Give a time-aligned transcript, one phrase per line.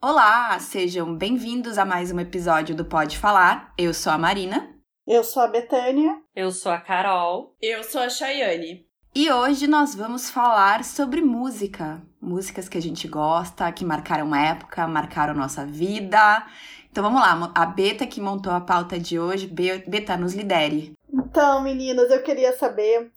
[0.00, 3.74] Olá, sejam bem-vindos a mais um episódio do Pode Falar.
[3.76, 4.72] Eu sou a Marina.
[5.04, 6.16] Eu sou a Betânia.
[6.36, 7.56] Eu sou a Carol.
[7.60, 8.86] Eu sou a Chayane.
[9.12, 12.00] E hoje nós vamos falar sobre música.
[12.22, 16.46] Músicas que a gente gosta, que marcaram uma época, marcaram nossa vida.
[16.88, 19.48] Então vamos lá, a Beta que montou a pauta de hoje.
[19.48, 20.92] Beta, nos lidere.
[21.12, 23.10] Então, meninas, eu queria saber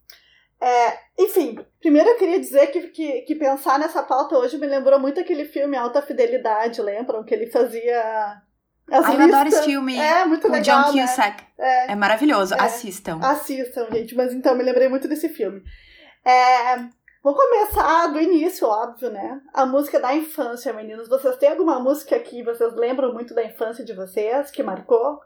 [0.62, 5.00] é, enfim, primeiro eu queria dizer que, que, que, pensar nessa pauta hoje me lembrou
[5.00, 7.24] muito aquele filme Alta Fidelidade, lembram?
[7.24, 8.40] Que ele fazia.
[8.88, 9.98] As Ai, eu adoro esse filme.
[9.98, 10.84] É, muito com legal.
[10.84, 11.44] John Cusack.
[11.58, 11.88] Né?
[11.88, 12.54] É, é, maravilhoso.
[12.54, 12.62] É.
[12.62, 13.20] Assistam.
[13.24, 14.14] Assistam, gente.
[14.14, 15.64] Mas então, me lembrei muito desse filme.
[16.24, 16.78] É,
[17.24, 19.42] vou começar do início, óbvio, né?
[19.56, 21.10] A música da infância, meninos.
[21.10, 25.20] Vocês têm alguma música que vocês lembram muito da infância de vocês, que marcou?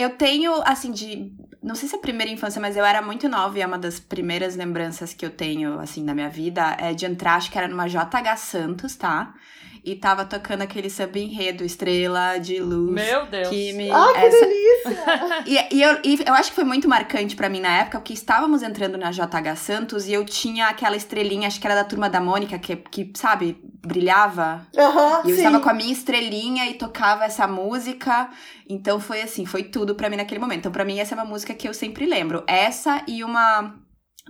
[0.00, 1.30] Eu tenho, assim, de.
[1.62, 3.78] Não sei se é a primeira infância, mas eu era muito nova e é uma
[3.78, 7.58] das primeiras lembranças que eu tenho, assim, da minha vida é de entrar, acho que
[7.58, 9.34] era numa JH Santos, tá?
[9.84, 12.92] E tava tocando aquele samba enredo, Estrela de Luz.
[12.92, 13.48] Meu Deus!
[13.48, 14.46] Que me, ah, que essa...
[14.46, 15.44] delícia!
[15.72, 18.12] e, e, eu, e eu acho que foi muito marcante para mim na época, porque
[18.12, 22.10] estávamos entrando na JH Santos e eu tinha aquela estrelinha, acho que era da turma
[22.10, 24.66] da Mônica, que, que sabe, brilhava.
[24.76, 25.42] Uhum, e eu sim.
[25.42, 28.28] estava com a minha estrelinha e tocava essa música.
[28.68, 30.60] Então foi assim, foi tudo para mim naquele momento.
[30.60, 32.44] Então, para mim, essa é uma música que eu sempre lembro.
[32.46, 33.74] Essa e uma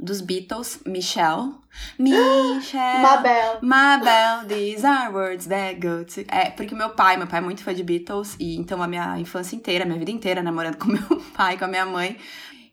[0.01, 1.53] dos Beatles, Michelle.
[1.98, 3.03] Michelle.
[3.03, 3.59] Mabel.
[3.61, 6.23] Mabel, these are words that go to.
[6.29, 9.19] É, porque meu pai, meu pai é muito fã de Beatles, e então a minha
[9.19, 12.17] infância inteira, a minha vida inteira, namorando com meu pai, com a minha mãe.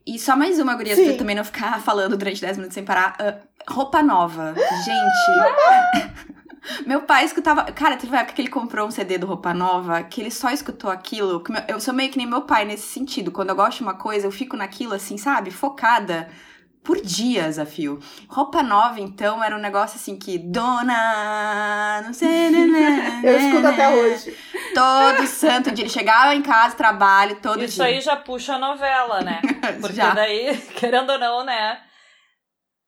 [0.05, 2.85] E só mais uma, gurias, pra eu também não ficar falando durante 10 minutos sem
[2.85, 3.17] parar.
[3.19, 4.55] Uh, roupa nova.
[4.85, 6.27] Gente.
[6.85, 7.63] Meu pai escutava.
[7.71, 10.49] Cara, teve uma época que ele comprou um CD do Roupa Nova, que ele só
[10.49, 11.41] escutou aquilo.
[11.65, 13.31] Eu sou meio que nem meu pai nesse sentido.
[13.31, 15.49] Quando eu gosto de uma coisa, eu fico naquilo assim, sabe?
[15.49, 16.27] Focada
[16.87, 17.99] por dias a fio.
[18.29, 20.37] Roupa nova, então, era um negócio assim que.
[20.37, 22.01] Dona.
[22.01, 22.49] Não sei.
[22.49, 24.37] Né, né, eu escuto né, até hoje.
[24.73, 25.83] Todo santo dia.
[25.83, 27.89] Ele chegava em casa, trabalho, todo Isso dia.
[27.89, 29.41] Isso aí já puxa a novela, né?
[29.81, 30.13] Porque já.
[30.13, 31.81] daí, querendo ou não, né?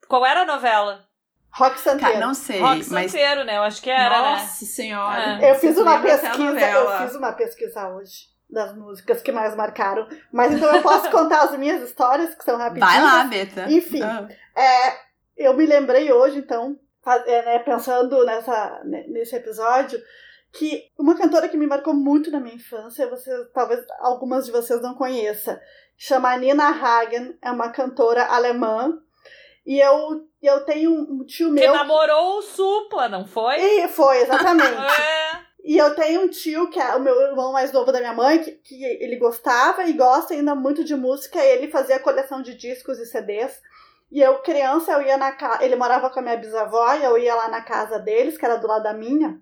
[0.07, 1.05] Qual era a novela?
[1.51, 2.13] Rock Santeiro.
[2.13, 2.61] Cara, não sei.
[2.61, 3.11] Rock mas...
[3.11, 3.57] Santeiro, né?
[3.57, 4.41] Eu acho que era, Nossa né?
[4.43, 5.45] Nossa senhora.
[5.45, 5.51] É.
[5.51, 10.07] Eu fiz uma pesquisa, eu fiz uma pesquisa hoje das músicas que mais marcaram.
[10.31, 12.91] Mas então eu posso contar as minhas histórias, que são rapidinhas.
[12.91, 13.71] Vai lá, Beta.
[13.71, 14.27] Enfim, ah.
[14.55, 14.97] é,
[15.37, 16.77] eu me lembrei hoje, então,
[17.25, 19.99] é, né, pensando nessa, nesse episódio,
[20.51, 24.81] que uma cantora que me marcou muito na minha infância, você, talvez algumas de vocês
[24.81, 25.57] não conheçam,
[25.95, 28.97] chama Nina Hagen, é uma cantora alemã,
[29.65, 31.71] e eu, eu tenho um tio meu...
[31.71, 33.61] Que namorou o Supla, não foi?
[33.61, 34.73] E foi, exatamente.
[34.73, 35.28] é.
[35.63, 38.39] E eu tenho um tio, que é o meu irmão mais novo da minha mãe,
[38.39, 42.97] que, que ele gostava e gosta ainda muito de música, ele fazia coleção de discos
[42.97, 43.61] e CDs.
[44.11, 45.63] E eu, criança, eu ia na casa.
[45.63, 48.55] Ele morava com a minha bisavó, e eu ia lá na casa deles, que era
[48.55, 49.39] do lado da minha.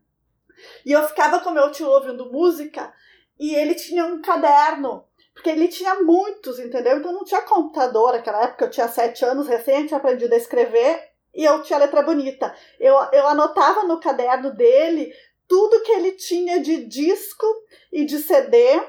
[0.85, 2.91] E eu ficava com meu tio ouvindo música,
[3.39, 5.05] e ele tinha um caderno
[5.37, 6.97] porque ele tinha muitos, entendeu?
[6.97, 11.45] Então não tinha computador naquela época, eu tinha sete anos, tinha aprendido a escrever e
[11.45, 12.53] eu tinha letra bonita.
[12.79, 15.13] Eu, eu anotava no caderno dele
[15.47, 17.45] tudo que ele tinha de disco
[17.91, 18.79] e de CD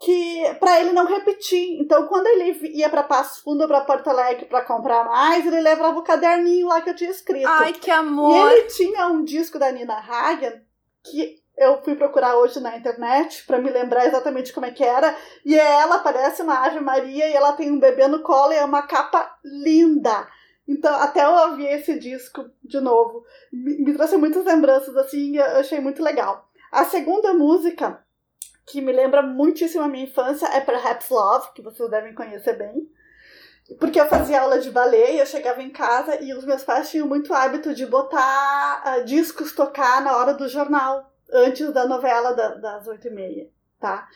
[0.00, 1.78] que para ele não repetir.
[1.78, 5.98] Então, quando ele ia para Passo Fundo para Porto Alegre para comprar mais, ele levava
[5.98, 7.46] o caderninho lá que eu tinha escrito.
[7.46, 8.50] Ai, que amor!
[8.50, 10.62] E ele tinha um disco da Nina Hagen
[11.04, 15.14] que eu fui procurar hoje na internet para me lembrar exatamente como é que era.
[15.44, 18.64] E ela parece uma Ave Maria e ela tem um bebê no colo e é
[18.64, 20.26] uma capa linda.
[20.70, 25.44] Então, até eu ouvir esse disco de novo, me, me trouxe muitas lembranças assim, eu
[25.56, 26.48] achei muito legal.
[26.70, 28.00] A segunda música
[28.68, 32.88] que me lembra muitíssimo a minha infância é Perhaps Love, que vocês devem conhecer bem.
[33.80, 36.88] Porque eu fazia aula de balé e eu chegava em casa e os meus pais
[36.88, 42.32] tinham muito hábito de botar uh, discos tocar na hora do jornal antes da novela
[42.32, 44.08] da, das oito e meia, tá?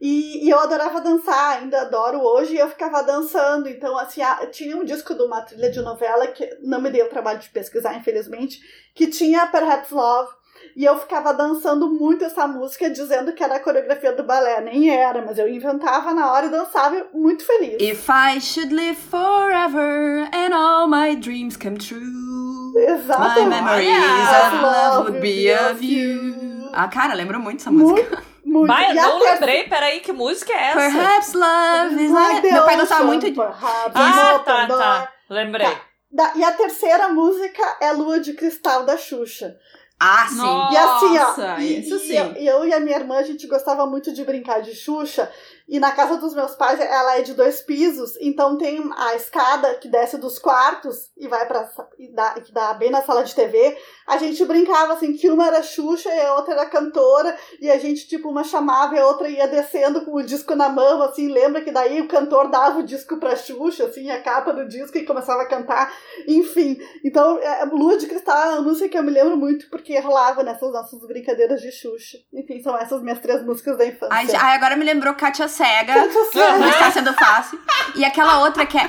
[0.00, 3.68] E, e, eu adorava dançar, ainda adoro hoje, e eu ficava dançando.
[3.68, 7.10] Então, assim, tinha um disco de uma trilha de novela que não me deu o
[7.10, 8.60] trabalho de pesquisar, infelizmente,
[8.94, 10.38] que tinha Perhaps Love.
[10.76, 14.60] E eu ficava dançando muito essa música, dizendo que era a coreografia do balé.
[14.60, 17.80] Nem era, mas eu inventava na hora e dançava muito feliz.
[17.80, 22.28] If I should live forever and all my dreams come true.
[22.76, 23.48] Exatamente.
[23.48, 26.70] My memories of love would be of you.
[26.72, 28.16] Ah, cara, lembro muito essa música.
[28.16, 28.66] Muito, muito.
[28.66, 30.78] Vai, eu não lembrei, peraí, que música é essa?
[30.78, 33.40] Perhaps love is like Meu pai gostava muito de...
[33.40, 35.12] Ah, tá, tá.
[35.30, 35.66] Lembrei.
[35.66, 36.32] Tá.
[36.34, 39.56] E a terceira música é Lua de Cristal, da Xuxa.
[40.00, 40.36] Ah, sim.
[40.36, 41.58] Nossa, e assim, ó.
[41.58, 42.12] isso e, sim.
[42.12, 45.30] E eu, eu, e a minha irmã, a gente gostava muito de brincar de Xuxa.
[45.68, 49.74] E na casa dos meus pais, ela é de dois pisos, então tem a escada
[49.74, 51.68] que desce dos quartos e vai para
[51.98, 53.76] e dá, que dá bem na sala de TV.
[54.06, 57.78] A gente brincava assim que uma era Xuxa e a outra era cantora, e a
[57.78, 61.28] gente tipo uma chamava e a outra ia descendo com o disco na mão, assim,
[61.28, 64.96] lembra que daí o cantor dava o disco pra Xuxa, assim, a capa do disco
[64.96, 65.92] e começava a cantar,
[66.26, 66.78] enfim.
[67.04, 70.42] Então, é, Lua de Cristal é uma música que eu me lembro muito porque rolava
[70.42, 72.16] nessas nossas brincadeiras de Xuxa.
[72.32, 74.38] Enfim, são essas minhas três músicas da infância.
[74.40, 75.94] Ai agora me lembrou Katia Cega.
[75.96, 77.58] Não está sendo fácil.
[77.96, 78.88] E aquela outra que é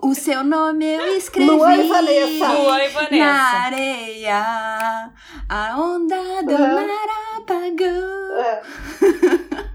[0.00, 1.50] O seu nome eu escrevi.
[1.50, 2.48] Luan e Vanessa.
[2.52, 3.16] Luan e Vanessa.
[3.16, 5.10] Na areia,
[5.46, 8.38] a onda do mar apagou.
[8.40, 8.62] É.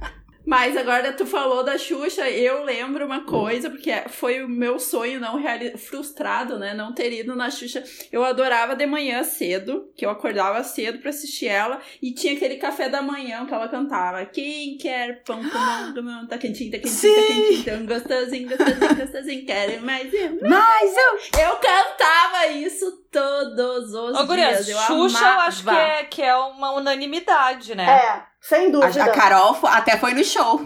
[0.46, 5.20] Mas agora tu falou da Xuxa, eu lembro uma coisa, porque foi o meu sonho
[5.20, 5.78] não reali...
[5.78, 6.74] frustrado, né?
[6.74, 7.84] Não ter ido na Xuxa.
[8.12, 12.56] Eu adorava de manhã cedo, que eu acordava cedo pra assistir ela, e tinha aquele
[12.56, 14.26] café da manhã que ela cantava.
[14.26, 17.34] Quem quer pão com mão, com mão, tá quentinho, tá quentinho, tá Sim.
[17.34, 20.08] quentinho, tão gostosinho, gostosinho, gostosinho, quero mais.
[20.14, 20.40] um.
[20.48, 21.42] Mas eu.
[21.42, 24.68] Eu cantava isso todos os Ô, dias.
[24.70, 25.42] Eu Xuxa eu amava.
[25.48, 27.86] acho que é, que é uma unanimidade, né?
[27.90, 29.04] É, sem A, dúvida.
[29.04, 30.62] a Carol fo- até foi no show.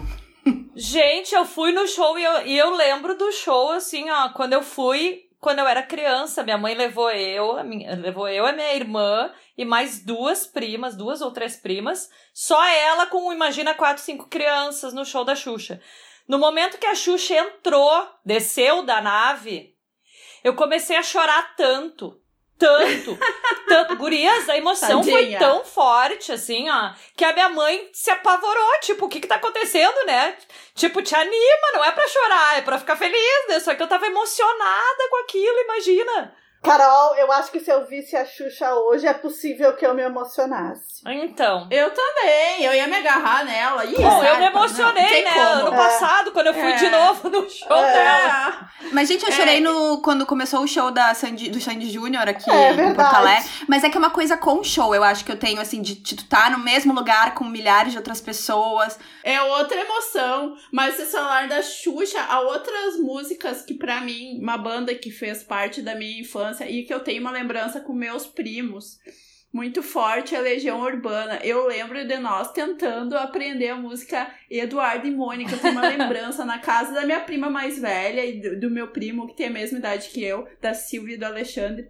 [0.74, 4.52] Gente, eu fui no show e eu, e eu lembro do show, assim, ó, quando
[4.52, 8.52] eu fui, quando eu era criança, minha mãe levou eu, a minha, levou eu, a
[8.52, 14.02] minha irmã e mais duas primas, duas ou três primas, só ela com, imagina, quatro,
[14.02, 15.80] cinco crianças no show da Xuxa.
[16.28, 19.74] No momento que a Xuxa entrou, desceu da nave,
[20.44, 22.20] eu comecei a chorar tanto.
[22.58, 23.18] Tanto,
[23.68, 23.96] tanto.
[23.96, 25.38] Gurias, a emoção foi Tadinha.
[25.38, 28.80] tão forte, assim, ó, que a minha mãe se apavorou.
[28.80, 30.36] Tipo, o que que tá acontecendo, né?
[30.74, 33.60] Tipo, te anima, não é pra chorar, é pra ficar feliz, né?
[33.60, 36.34] Só que eu tava emocionada com aquilo, imagina.
[36.62, 40.02] Carol, eu acho que se eu visse a Xuxa hoje, é possível que eu me
[40.02, 41.00] emocionasse.
[41.06, 41.68] Então.
[41.70, 43.84] Eu também, eu ia me agarrar nela.
[43.84, 45.34] Ih, Bom, eu me emocionei, Não né?
[45.34, 45.66] como.
[45.68, 45.76] Ano É.
[45.76, 46.76] passado, quando eu fui É.
[46.76, 47.92] de novo no show É.
[47.92, 48.70] dela.
[48.92, 49.32] Mas, gente, eu É.
[49.32, 52.96] chorei no, quando começou o show da Sandy, do Sandy Júnior aqui É em verdade.
[52.96, 53.48] Porto Alegre.
[53.68, 55.94] Mas é que é uma coisa com show, eu acho que eu tenho, assim, de,
[55.94, 58.98] de tu estar no mesmo lugar com milhares de outras pessoas.
[59.22, 60.56] É outra emoção.
[60.72, 65.44] Mas vocês falaram da Xuxa, há outras músicas que, pra mim, uma banda que fez
[65.44, 68.98] parte da minha infância e que eu tenho uma lembrança com meus primos.
[69.52, 71.40] Muito forte é Legião Urbana.
[71.42, 75.52] Eu lembro de nós tentando aprender a música Eduardo e Mônica.
[75.52, 78.88] Eu tenho uma lembrança na casa da minha prima mais velha e do, do meu
[78.88, 81.88] primo, que tem a mesma idade que eu, da Silvia e do Alexandre.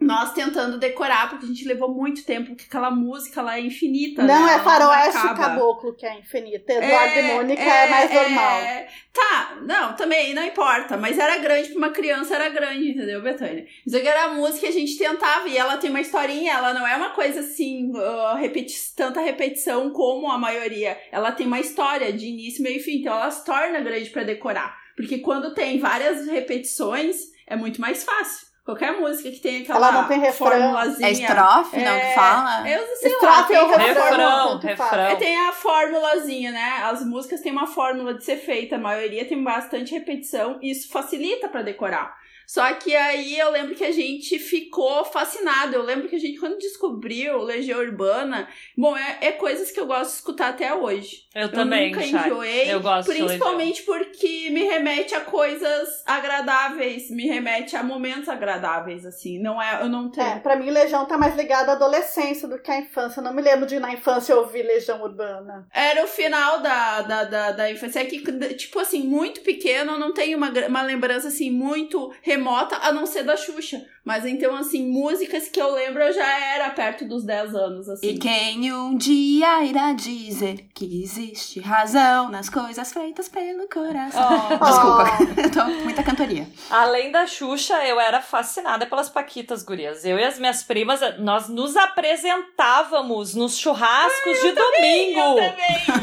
[0.00, 4.22] Nós tentando decorar, porque a gente levou muito tempo, porque aquela música lá é infinita.
[4.22, 4.54] Não né?
[4.54, 5.34] é faroeste acaba.
[5.34, 6.72] caboclo que é infinita.
[6.72, 8.60] Eduardo e Mônica é, mais normal.
[8.60, 8.88] é.
[9.12, 13.66] Tá, não, também não importa, mas era grande pra uma criança, era grande, entendeu, Betânia?
[13.84, 16.72] Isso aqui era a música que a gente tentava e ela tem uma historinha, ela
[16.72, 20.96] não é uma coisa assim, uh, repeti tanta repetição como a maioria.
[21.10, 24.22] Ela tem uma história de início, meio e fim, então ela se torna grande pra
[24.22, 24.78] decorar.
[24.96, 28.49] Porque quando tem várias repetições, é muito mais fácil.
[28.70, 30.48] Qualquer música que tem aquela Ela não tem refrão.
[30.48, 31.08] formulazinha.
[31.08, 32.70] É estrofe, não, que fala?
[32.70, 36.82] Eu sei lá, Estrofe tem ou uma refrão, Refrão, é, tem a formulazinha, né?
[36.84, 40.88] As músicas têm uma fórmula de ser feita, a maioria tem bastante repetição, e isso
[40.88, 42.16] facilita pra decorar.
[42.46, 45.74] Só que aí eu lembro que a gente ficou fascinado.
[45.74, 49.86] Eu lembro que a gente, quando descobriu Legião Urbana, bom, é, é coisas que eu
[49.86, 51.28] gosto de escutar até hoje.
[51.34, 52.26] Eu, Eu também, nunca Chay.
[52.26, 58.28] enjoei, Eu gosto de principalmente porque me remete a coisas agradáveis, me remete a momentos
[58.28, 59.38] agradáveis, assim.
[59.38, 60.26] Não é, eu não tenho.
[60.26, 63.20] É, pra mim, Legião tá mais ligada à adolescência do que à infância.
[63.20, 65.68] Eu não me lembro de na infância ouvir Legião Urbana.
[65.72, 68.00] Era o final da, da, da, da infância.
[68.00, 68.20] É que,
[68.54, 73.06] tipo assim, muito pequeno, eu não tenho uma, uma lembrança, assim, muito remota, a não
[73.06, 73.80] ser da Xuxa.
[74.04, 78.06] Mas então, assim, músicas que eu lembro, eu já era perto dos 10 anos, assim.
[78.08, 84.28] E quem um dia irá dizer que existe razão nas coisas feitas pelo coração.
[84.50, 84.64] Oh.
[84.64, 86.46] Desculpa, eu tô com muita cantoria.
[86.70, 90.04] Além da Xuxa, eu era fascinada pelas Paquitas Gurias.
[90.04, 95.40] Eu e as minhas primas, nós nos apresentávamos nos churrascos de domingo.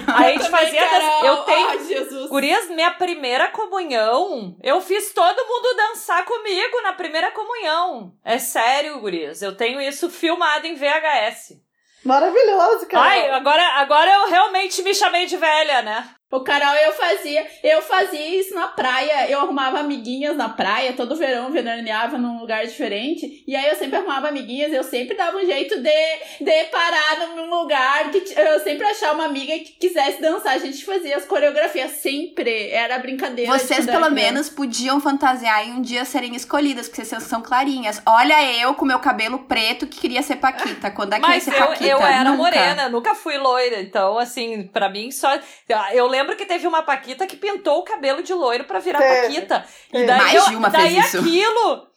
[0.07, 0.81] A gente fazia.
[0.81, 1.67] das- Eu tenho.
[1.69, 2.29] Ai, Jesus.
[2.29, 8.13] Gurias, minha primeira comunhão, eu fiz todo mundo dançar comigo na primeira comunhão.
[8.23, 9.41] É sério, Gurias.
[9.41, 11.59] Eu tenho isso filmado em VHS.
[12.03, 13.05] Maravilhoso, cara.
[13.05, 16.09] Ai, agora, agora eu realmente me chamei de velha, né?
[16.29, 19.29] O Carol, eu fazia, eu fazia isso na praia.
[19.29, 23.43] Eu arrumava amiguinhas na praia, todo verão veraneava num lugar diferente.
[23.47, 27.49] E aí eu sempre arrumava amiguinhas, eu sempre dava um jeito de, de parar num
[27.49, 30.53] lugar que eu sempre achava uma amiga que quisesse dançar.
[30.53, 33.49] A gente fazia as coreografias sempre, era brincadeira.
[33.57, 38.01] de Vocês, pelo menos, podiam fantasiar e um dia serem escolhidas, porque vocês são clarinhas.
[38.05, 40.91] Olha eu com meu cabelo preto que queria ser Paquita.
[40.91, 41.85] Quando é que Mas eu ser eu, Paquita?
[41.89, 42.37] eu era Nunca.
[42.37, 43.79] morena, nunca fui loira.
[43.79, 45.29] Então, assim, pra mim só.
[45.93, 49.21] Eu lembro que teve uma Paquita que pintou o cabelo de loiro pra virar Teve.
[49.27, 49.65] Paquita.
[49.93, 51.19] E daí, Mais eu- de uma daí fez isso.
[51.19, 51.87] aquilo.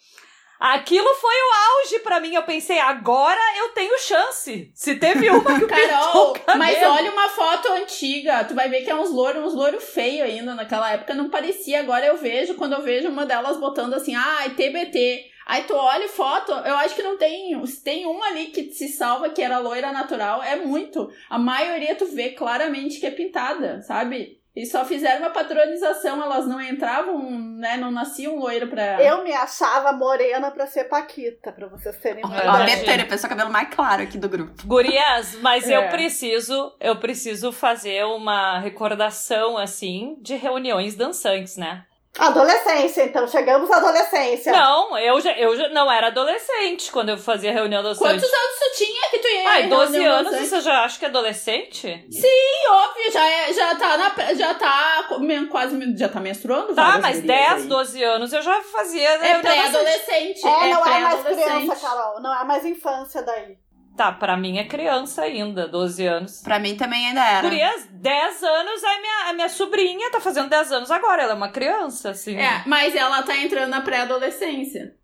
[0.58, 2.34] Aquilo foi o auge pra mim.
[2.34, 4.70] Eu pensei, agora eu tenho chance.
[4.74, 8.90] Se teve uma que pintou Carol, mas olha uma foto antiga, tu vai ver que
[8.90, 12.74] é uns louro, uns louro feio ainda naquela época, não parecia, agora eu vejo, quando
[12.74, 15.29] eu vejo uma delas botando assim, ah, é TBT.
[15.46, 18.88] Aí tu olha foto, eu acho que não tem, se tem uma ali que se
[18.88, 21.10] salva que era loira natural, é muito.
[21.28, 24.38] A maioria tu vê claramente que é pintada, sabe?
[24.54, 27.18] E só fizeram uma padronização, elas não entravam,
[27.56, 29.00] né, não nasciam loiro pra...
[29.00, 32.80] Eu me achava morena pra ser Paquita, pra vocês terem uma É Ó, a verdade.
[32.80, 34.52] Betânia, a pessoa cabelo mais claro aqui do grupo.
[34.66, 35.76] Gurias, mas É.
[35.76, 41.84] eu preciso, eu preciso fazer uma recordação assim de reuniões dançantes, né?
[42.18, 44.52] Adolescência, então, chegamos à adolescência.
[44.52, 48.00] Não, eu já, eu já não era adolescente quando eu fazia reunião dançante.
[48.00, 50.98] Quantos anos tu tinha que tu ia Ai, em 12 reunião anos, você já acha
[50.98, 52.06] que é adolescente?
[52.10, 54.34] Sim, óbvio, já, é, já tá na.
[54.34, 55.08] Já tá
[55.50, 55.96] quase.
[55.96, 56.74] Já tá menstruando?
[56.74, 57.68] Tá, mas gurias 10, aí.
[57.68, 60.46] 12 anos eu já fazia É reunião pré-adolescente.
[60.46, 62.20] É, não é mais criança, Carol.
[62.20, 63.56] Não é mais infância daí.
[64.00, 66.40] Tá, pra mim é criança ainda, 12 anos.
[66.42, 67.42] Pra mim também ainda era.
[67.42, 71.34] Gurias, 10 anos, a minha, a minha sobrinha tá fazendo 10 anos agora, ela é
[71.34, 72.34] uma criança, assim.
[72.38, 74.94] É, mas ela tá entrando na pré-adolescência.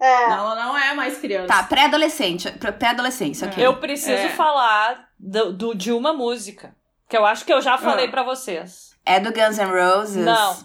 [0.00, 0.22] É.
[0.30, 1.48] Ela não é mais criança.
[1.48, 2.50] Tá, pré-adolescente.
[2.52, 3.66] pré- Pré-adolescência, ok.
[3.66, 4.28] Eu preciso É.
[4.30, 6.74] falar do, do- de uma música.
[7.06, 8.10] Que eu acho que eu já falei Ah.
[8.10, 8.96] pra vocês.
[9.04, 10.24] É do Guns N' Roses?
[10.24, 10.56] Não.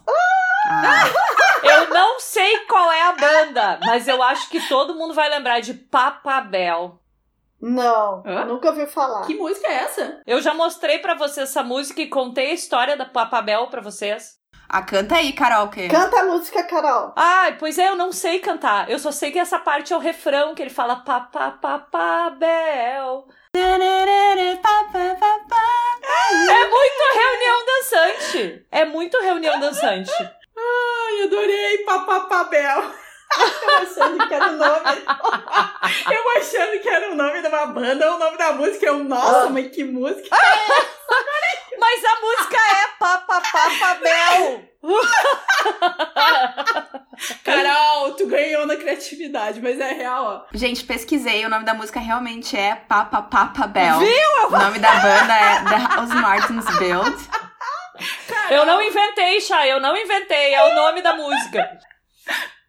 [0.67, 1.03] Ah,
[1.63, 5.59] Eu não sei qual é a banda, mas eu acho que todo mundo vai lembrar
[5.61, 6.99] de Papabel.
[7.65, 8.43] Não, Hã?
[8.43, 9.25] nunca ouvi falar.
[9.25, 10.21] Que música é essa?
[10.27, 14.33] Eu já mostrei pra vocês essa música e contei a história da Papabel pra vocês.
[14.67, 15.87] ah, canta aí, Carol, que...
[15.87, 17.13] Canta a música, Carol.
[17.15, 18.89] Ai, pois é, eu não sei cantar.
[18.89, 22.43] Eu só sei que essa parte é o refrão, que ele fala Papapapabel.
[26.49, 28.65] É muito reunião dançante.
[28.71, 30.11] É muito reunião dançante.
[30.21, 32.83] Ai, adorei Papapabel.
[33.37, 35.03] Eu achando que era o nome.
[36.11, 38.85] Eu achando que era o nome de uma banda, o nome da música.
[38.85, 40.29] Eu, nossa, mas que música.
[41.79, 44.63] Mas a música é Papapapabel.
[47.43, 50.45] Carol, tu ganhou na criatividade, mas é real, ó.
[50.53, 53.99] Gente, pesquisei, o nome da música realmente é Papa Papa Bell.
[53.99, 54.47] Viu?
[54.47, 57.17] O nome da banda é The House Martins Build.
[58.49, 60.53] Eu não inventei, Chay, eu não inventei.
[60.53, 61.77] É o nome da música.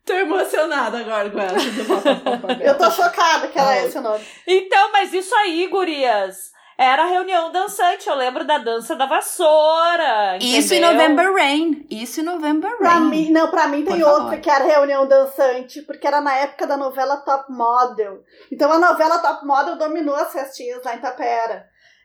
[0.04, 2.58] Tô emocionada agora com Papapabel.
[2.66, 4.25] Eu tô chocada que era esse o nome.
[4.46, 6.52] Então, mas isso aí, gurias.
[6.76, 8.08] Era reunião dançante.
[8.08, 10.37] Eu lembro da dança da vassoura.
[10.40, 10.92] Isso em entendeu?
[10.92, 11.87] November Rain.
[11.88, 13.08] Isso em November Pra Rain.
[13.08, 14.23] mim, não, pra mim tem Por favor.
[14.23, 18.25] outra que era reunião dançante, porque era na época da novela Top Model.
[18.50, 21.64] Então a novela Top Model dominou as festinhas lá em Tapera.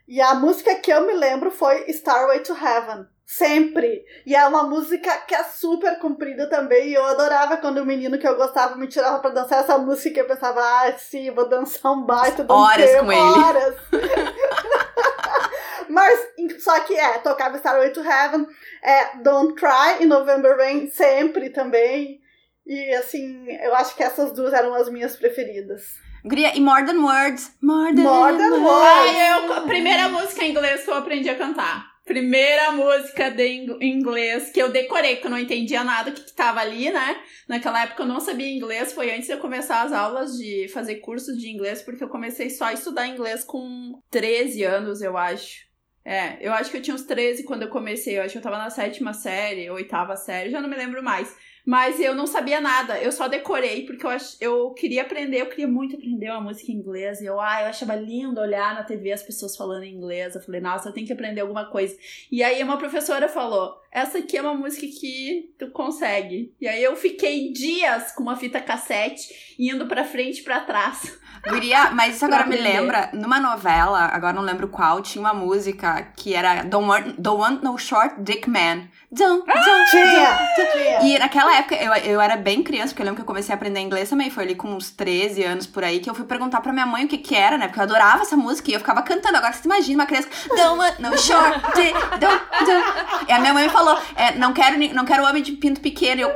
[0.10, 3.06] E a música que eu me lembro foi Starway to Heaven.
[3.28, 4.04] Sempre.
[4.26, 6.90] E é uma música que é super comprida também.
[6.90, 10.18] E eu adorava quando o menino que eu gostava me tirava pra dançar essa música.
[10.18, 13.22] E eu pensava, ah, sim, vou dançar um baita Horas tempo, com ele.
[13.22, 13.76] Horas.
[15.88, 16.20] Mas,
[16.58, 18.48] só que é, tocava Starway to Heaven,
[18.84, 22.20] é Don't Cry e November Rain sempre também.
[22.66, 25.84] E assim, eu acho que essas duas eram as minhas preferidas.
[26.26, 27.56] Guria, e More Than Words.
[27.62, 28.62] More Than, More Than Words.
[28.64, 29.18] Words.
[29.18, 31.90] Ai, eu, a primeira música em inglês que eu aprendi a cantar.
[32.06, 36.34] Primeira música de ing- inglês que eu decorei, porque eu não entendia nada que, que
[36.36, 37.18] tava ali, né?
[37.48, 40.96] Naquela época eu não sabia inglês, foi antes de eu começar as aulas de fazer
[40.96, 45.68] cursos de inglês, porque eu comecei só a estudar inglês com 13 anos, eu acho.
[46.04, 48.42] É, eu acho que eu tinha uns 13 quando eu comecei, eu acho que eu
[48.42, 51.32] tava na sétima série, oitava série, já não me lembro mais.
[51.66, 54.36] Mas eu não sabia nada, eu só decorei porque eu, ach...
[54.40, 57.22] eu queria aprender, eu queria muito aprender uma música em inglês.
[57.22, 60.36] E eu, ah, eu achava lindo olhar na TV as pessoas falando em inglês.
[60.36, 61.98] Eu falei, nossa, eu tenho que aprender alguma coisa.
[62.32, 66.54] E aí uma professora falou: essa aqui é uma música que tu consegue.
[66.62, 71.18] E aí eu fiquei dias com uma fita cassete indo pra frente e pra trás.
[71.48, 76.12] Guria, mas isso agora me lembra, numa novela, agora não lembro qual, tinha uma música
[76.16, 78.90] que era Don't Want, Don't Want No Short Dick Man.
[79.12, 80.72] Don't, don't, Tinha, don't.
[80.72, 81.02] tinha.
[81.02, 83.56] E naquela época, eu, eu era bem criança, porque eu lembro que eu comecei a
[83.56, 84.30] aprender inglês também.
[84.30, 87.06] Foi ali com uns 13 anos por aí, que eu fui perguntar pra minha mãe
[87.06, 87.68] o que que era, né?
[87.68, 89.38] Porque eu adorava essa música e eu ficava cantando.
[89.38, 93.28] Agora você imagina uma criança, don't want no short dick, don't, don't.
[93.28, 93.79] E a minha mãe me falou,
[94.16, 96.22] é, não, quero, não quero homem de pinto pequeno.
[96.22, 96.32] E eu,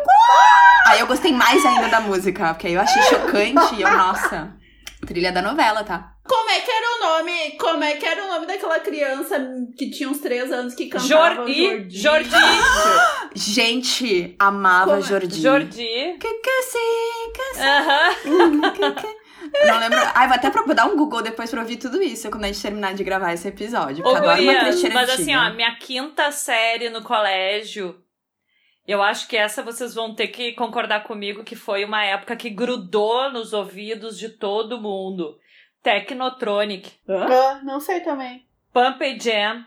[0.87, 4.53] aí eu gostei mais ainda da música, porque aí eu achei chocante e eu, nossa,
[5.05, 6.11] trilha da novela, tá?
[6.25, 7.51] Como é que era o nome?
[7.59, 9.35] Como é que era o nome daquela criança
[9.77, 11.09] que tinha uns 3 anos que cantava?
[11.09, 12.29] Jordi, Jordi,
[13.35, 15.01] Gente, amava Como é?
[15.01, 15.41] Jordi.
[15.41, 16.17] Jordi.
[16.19, 18.71] Que que sim, que Aham.
[18.71, 19.22] que que-
[19.73, 19.99] Não lembro.
[20.13, 22.93] Ai, vou até dar um Google depois pra ouvir tudo isso quando a gente terminar
[22.93, 24.05] de gravar esse episódio.
[24.05, 25.21] Ô, adoro uma trecheira mas antiga.
[25.21, 28.01] assim, ó, minha quinta série no colégio,
[28.87, 32.49] eu acho que essa vocês vão ter que concordar comigo que foi uma época que
[32.49, 35.37] grudou nos ouvidos de todo mundo.
[35.81, 37.27] Technotronic, Hã?
[37.29, 38.45] Ah, não sei também.
[38.71, 39.65] Pump and Jam.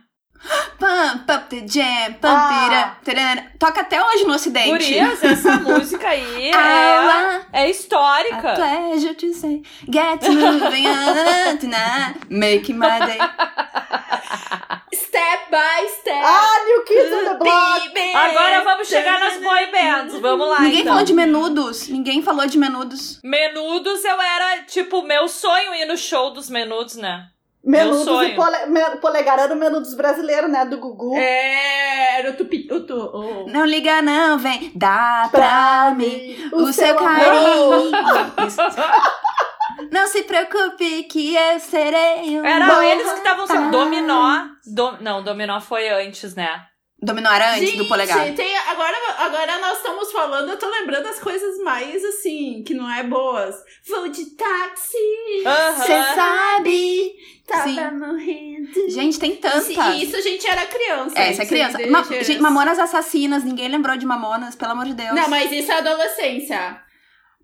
[0.79, 2.67] Pump up the jam, pump Ah.
[2.67, 3.47] it up, tarana.
[3.59, 4.69] Toca até hoje no ocidente.
[4.71, 8.55] Gurias, essa música aí é, é a histórica.
[8.55, 13.19] pleasure to say, get moving on tonight, make my day.
[14.95, 16.23] Step by step.
[16.23, 17.89] Ah, New Kids on the Block!
[17.95, 18.13] baby.
[18.15, 20.21] Agora vamos chegar nas boy bands.
[20.21, 20.93] Vamos lá, Ninguém então.
[20.93, 21.89] falou de menudos.
[21.89, 23.21] Ninguém falou de menudos.
[23.23, 27.27] Menudos, eu era, tipo, meu sonho ir no show dos Menudos, né?
[27.67, 28.29] Menudos sonho.
[28.29, 28.57] e pole,
[29.01, 30.65] polegar era o menudos brasileiro, né?
[30.65, 31.17] Do Gugu.
[31.17, 32.69] É, era o tupi...
[32.71, 33.51] O tu, o...
[33.51, 34.71] Não liga não, vem.
[34.75, 37.91] Dá pra mim o, seu carinho.
[38.47, 38.61] Isso.
[39.91, 43.73] Não se preocupe que eu serei um Eram bom eles que estavam sendo rapaz.
[43.73, 44.45] dominó.
[44.67, 46.61] Do- não, dominó foi antes, né?
[47.01, 48.33] Dominó era antes Gente, do polegar.
[48.35, 52.91] Tem, agora, agora nós estamos falando, eu tô lembrando das coisas mais assim, que não
[52.91, 53.55] é boas.
[53.87, 54.97] Vou de táxi,
[55.43, 56.15] Você Aham.
[56.15, 57.13] sabe.
[57.47, 57.91] tava Sim.
[57.99, 58.91] morrendo.
[58.91, 59.69] Gente, tem tantas.
[59.69, 61.19] Isso, isso a gente era criança.
[61.19, 61.87] É, isso é criança.
[61.87, 65.15] Ma gente, Mamonas Assassinas, ninguém lembrou de Mamonas, pelo amor de Deus.
[65.15, 66.81] Não, mas isso é adolescência.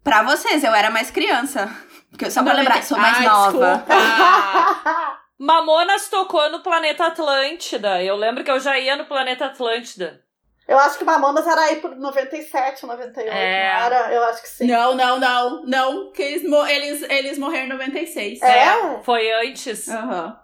[0.03, 1.71] Pra vocês, eu era mais criança.
[2.11, 3.85] Porque, só pra lembrar, sou mais Ai, nova.
[5.45, 8.01] Mamonas tocou no Planeta Atlântida.
[8.03, 10.23] Eu lembro que eu já ia no Planeta Atlântida.
[10.69, 13.75] Eu acho que Mamonas era aí por 97, 98, É.
[13.75, 14.13] não era?
[14.15, 14.67] Eu acho que sim.
[14.69, 18.41] não, não, não, não, que eles, eles, eles morreram em 96.
[18.41, 19.01] É?
[19.03, 19.89] Foi antes.
[19.89, 20.39] Aham.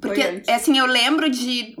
[0.00, 0.48] Porque, Foi antes.
[0.48, 1.76] assim, eu lembro de.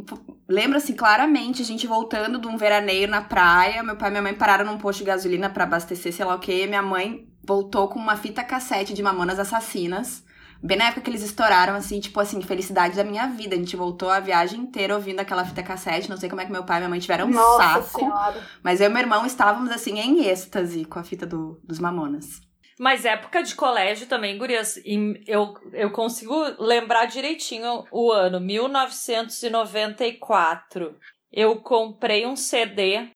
[0.46, 3.82] Lembro, assim, claramente, a gente voltando de um veraneio na praia.
[3.82, 6.38] Meu pai e minha mãe pararam num posto de gasolina pra abastecer, sei lá o
[6.38, 6.66] quê.
[6.66, 10.22] Minha mãe voltou com uma fita cassete de Mamonas Assassinas.
[10.62, 13.54] Bem na época que eles estouraram, assim, tipo assim, felicidade da minha vida.
[13.54, 16.10] A gente voltou a viagem inteira ouvindo aquela fita cassete.
[16.10, 17.98] Não sei como é que meu pai e minha mãe tiveram um Nossa saco.
[17.98, 18.44] senhora.
[18.62, 22.40] Mas eu e meu irmão estávamos, assim, em êxtase com a fita do, dos Mamonas.
[22.78, 24.80] Mas época de colégio também, gurias.
[25.26, 30.96] Eu, eu consigo lembrar direitinho o ano, 1994.
[31.32, 33.08] Eu comprei um CD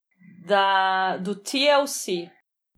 [0.45, 2.31] da, do TLC.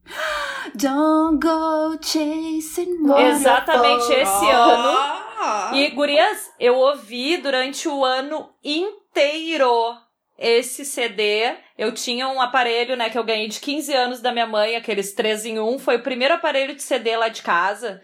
[0.73, 3.39] Don't go chasing waterfalls.
[3.41, 4.97] Exatamente esse ano.
[5.37, 5.71] Ah.
[5.73, 9.69] E, gurias, eu ouvi durante o ano inteiro
[10.37, 11.53] esse CD.
[11.77, 15.13] Eu tinha um aparelho, né, que eu ganhei de 15 anos da minha mãe, aqueles
[15.13, 15.79] 3 em 1.
[15.79, 18.01] Foi o primeiro aparelho de CD lá de casa.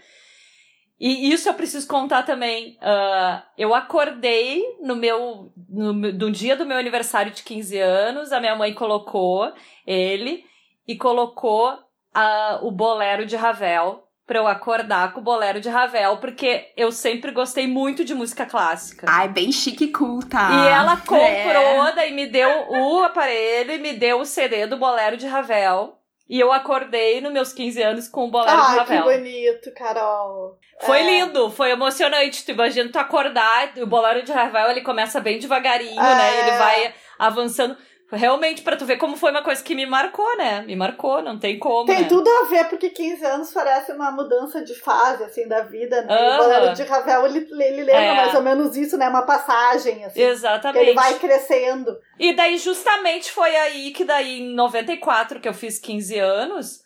[1.00, 2.78] E isso eu preciso contar também.
[2.80, 5.52] Ah, eu acordei no meu.
[5.68, 9.52] No, meu- no dia do meu aniversário de 15 anos, a minha mãe colocou
[9.88, 10.44] ele
[10.88, 11.76] e colocou
[12.14, 16.90] ah, o bolero de Ravel pra eu acordar com o bolero de Ravel, porque eu
[16.92, 19.06] sempre gostei muito de música clássica.
[19.10, 20.50] Ai, bem chique e cool, tá?
[20.52, 25.18] E ela comprou, daí me deu o aparelho e me deu o CD do bolero
[25.18, 25.98] de Ravel.
[26.30, 29.04] E eu acordei nos meus 15 anos com o bolero de Ai, que Ravel.
[29.04, 30.58] bonito, Carol.
[30.80, 31.04] Foi É.
[31.04, 32.46] lindo, foi emocionante.
[32.46, 36.16] Tu imagina tu acordar, o bolero de Ravel ele começa bem devagarinho, É.
[36.16, 36.40] né?
[36.40, 37.76] Ele vai avançando.
[38.12, 40.62] Realmente, pra tu ver como foi uma coisa que me marcou, né?
[40.62, 42.08] Me marcou, não tem como, Tem né?
[42.10, 46.14] tudo a ver, porque 15 anos parece uma mudança de fase, assim, da vida, né?
[46.14, 46.34] Aham.
[46.36, 48.14] O Bolero de Ravel, ele, ele lembra É.
[48.16, 49.08] mais ou menos isso, né?
[49.08, 50.16] Uma passagem, assim.
[50.20, 50.84] Que Exatamente.
[50.86, 51.98] ele vai crescendo.
[52.20, 56.82] E daí, justamente, foi aí que daí, em 94, que eu fiz 15 anos,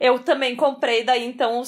[0.00, 1.62] eu também comprei daí, então,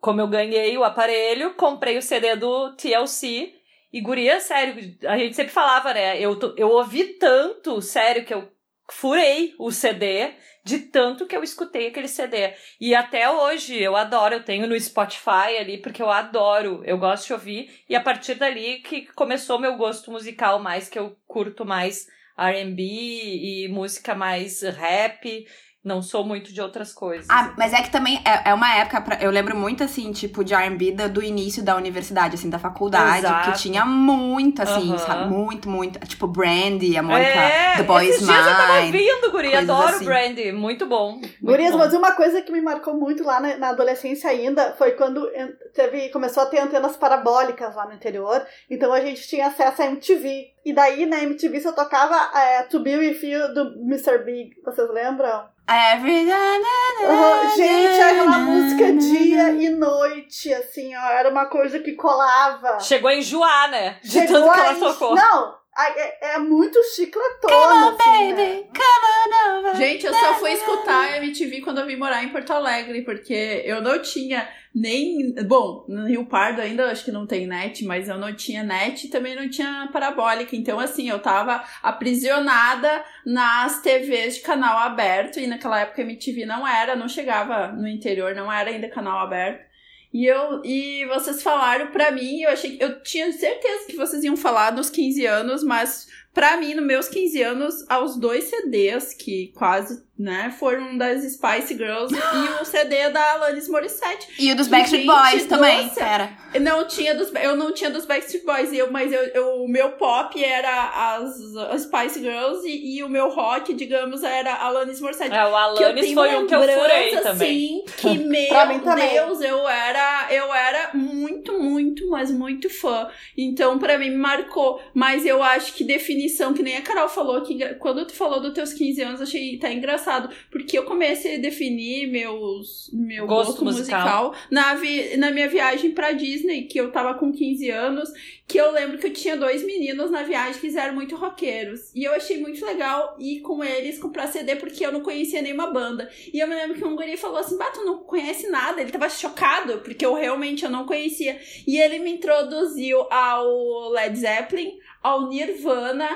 [0.00, 3.52] como eu ganhei o aparelho, comprei o CD do TLC.
[3.92, 6.20] E guria, sério, a gente sempre falava, né?
[6.20, 8.50] Eu, eu ouvi tanto, sério, que eu
[8.90, 12.52] furei o CD de tanto que eu escutei aquele CD.
[12.80, 17.26] E até hoje eu adoro, eu tenho no Spotify ali, porque eu adoro, eu gosto
[17.26, 17.84] de ouvir.
[17.88, 22.82] E a partir dali que começou meu gosto musical mais, que eu curto mais R&B
[22.82, 25.46] e música mais rap.
[25.86, 27.28] Não sou muito de outras coisas.
[27.30, 30.42] Ah, mas é que também é, é uma época, pra, eu lembro muito, assim, tipo,
[30.42, 33.52] de R&B do início da universidade, assim, da faculdade, Exato.
[33.52, 34.98] que tinha muito, assim, Aham.
[34.98, 35.30] sabe?
[35.32, 35.96] Muito, muito.
[36.00, 38.98] Tipo, Brandy, a Mônica, é, The Boy esses Is dias eu tava Mine.
[38.98, 39.54] vindo, guri.
[39.54, 40.04] Adoro assim.
[40.04, 40.50] Brandy.
[40.50, 41.12] Muito bom.
[41.12, 41.78] Muito Gurias, bom.
[41.78, 45.24] mas uma coisa que me marcou muito lá na, na adolescência ainda foi quando
[45.72, 49.86] teve, começou a ter antenas parabólicas lá no interior, então a gente tinha acesso à
[49.86, 50.48] MTV.
[50.64, 54.24] E daí na MTV só tocava é, To Be With You do Mr.
[54.24, 55.54] Big, vocês lembram?
[55.68, 62.78] Every Aham, Gente, aquela música dia e noite, assim, ó, era uma coisa que colava.
[62.78, 63.98] Chegou a enjoar, né?
[64.02, 65.14] De Chegou tanto que ela tocou.
[65.16, 67.54] Não, é, é muito chicletona.
[67.54, 68.64] Come on, assim, baby, né?
[68.74, 69.76] come on over.
[69.76, 73.62] Gente, eu só fui escutar a MTV quando eu vim morar em Porto Alegre, porque
[73.64, 75.34] eu não tinha nem.
[75.46, 78.62] Bom, no Rio Pardo ainda eu acho que não tem net, mas eu não tinha
[78.62, 80.56] net e também não tinha parabólica.
[80.56, 86.46] Então, assim, eu tava aprisionada nas TVs de canal aberto, e naquela época a MTV
[86.46, 89.75] não era, não chegava no interior, não era ainda canal aberto.
[90.12, 94.36] E eu e vocês falaram pra mim, eu achei eu tinha certeza que vocês iam
[94.36, 99.52] falar nos 15 anos, mas pra mim, nos meus 15 anos, aos dois CDs que
[99.56, 102.18] quase, né, foram das Spice Girls e
[102.62, 104.28] o CD da Alanis Morissette.
[104.38, 105.94] E o dos Que Backstreet Boys também, doce.
[106.00, 106.30] pera.
[106.60, 109.92] Não tinha dos, eu não tinha dos Backstreet Boys, eu, mas eu, eu- o meu
[109.92, 115.00] pop era as, as Spice Girls e, e o meu rock, digamos, era a Alanis
[115.00, 115.34] Morissette.
[115.34, 116.76] É, o Alanis foi um que eu furei
[117.06, 117.84] lembrança, também.
[117.86, 119.10] Assim, que, meu também.
[119.10, 123.08] Deus, eu era, eu era muito, muito, mas muito fã.
[123.36, 124.80] Então, pra mim, me marcou.
[124.94, 128.54] Mas eu acho que definição, que nem a Carol falou, que quando tu falou dos
[128.54, 130.05] teus 15 anos, achei tá engraçado.
[130.50, 134.00] Porque eu comecei a definir meus, meu Gosto gosto, musical.
[134.30, 138.10] musical, na, vi, na minha viagem pra Disney, que eu tava com 15 anos,
[138.46, 141.92] que eu lembro que eu tinha dois meninos na viagem que eram muito roqueiros.
[141.94, 145.66] E eu achei muito legal ir com eles comprar CD, porque eu não conhecia nenhuma
[145.72, 146.08] banda.
[146.32, 148.80] E eu me lembro que um guri falou assim, bah, tu não conhece nada.
[148.80, 151.40] Ele tava chocado, porque eu realmente eu não conhecia.
[151.66, 156.08] E ele me introduziu ao Led Zeppelin, ao Nirvana,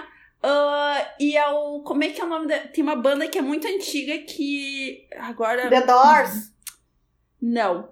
[0.43, 1.83] ah, e ao...
[1.83, 2.59] Como é que é o nome da...
[2.59, 5.07] Tem uma banda que é muito antiga que...
[5.17, 5.69] Agora...
[5.69, 6.53] The Doors.
[7.41, 7.89] Não.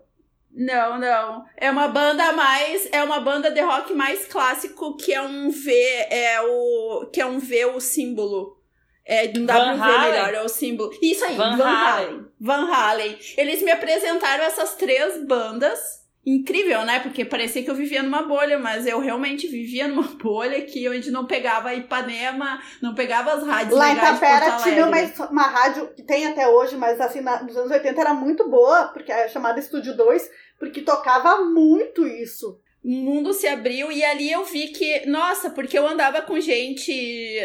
[0.50, 1.44] Não, não.
[1.56, 2.88] É uma banda mais.
[2.90, 5.72] É uma banda de rock mais clássico que é um V.
[6.10, 7.08] É o.
[7.12, 8.58] Que é um V o símbolo.
[9.04, 10.10] É de um Van W Halen?
[10.10, 10.90] melhor, é o símbolo.
[11.00, 12.08] Isso aí, Van Van, Halen.
[12.08, 12.28] Halen.
[12.40, 13.18] Van Halen.
[13.36, 15.80] Eles me apresentaram essas três bandas.
[16.28, 17.00] Incrível, né?
[17.00, 21.10] Porque parecia que eu vivia numa bolha, mas eu realmente vivia numa bolha que onde
[21.10, 26.02] não pegava Ipanema, não pegava as rádios Lá em Tapera tinha uma, uma rádio que
[26.02, 29.58] tem até hoje, mas assim, na- nos anos 80 era muito boa, porque é chamada
[29.58, 32.60] Estúdio 2, porque tocava muito isso.
[32.82, 36.92] O mundo se abriu e ali eu vi que, nossa, porque eu andava com gente,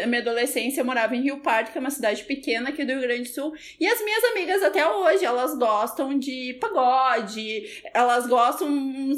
[0.02, 2.92] a minha adolescência eu morava em Rio Pardo, que é uma cidade pequena aqui do
[2.92, 8.26] Rio Grande do Sul, e as minhas amigas até hoje, elas gostam de pagode, elas
[8.26, 8.70] gostam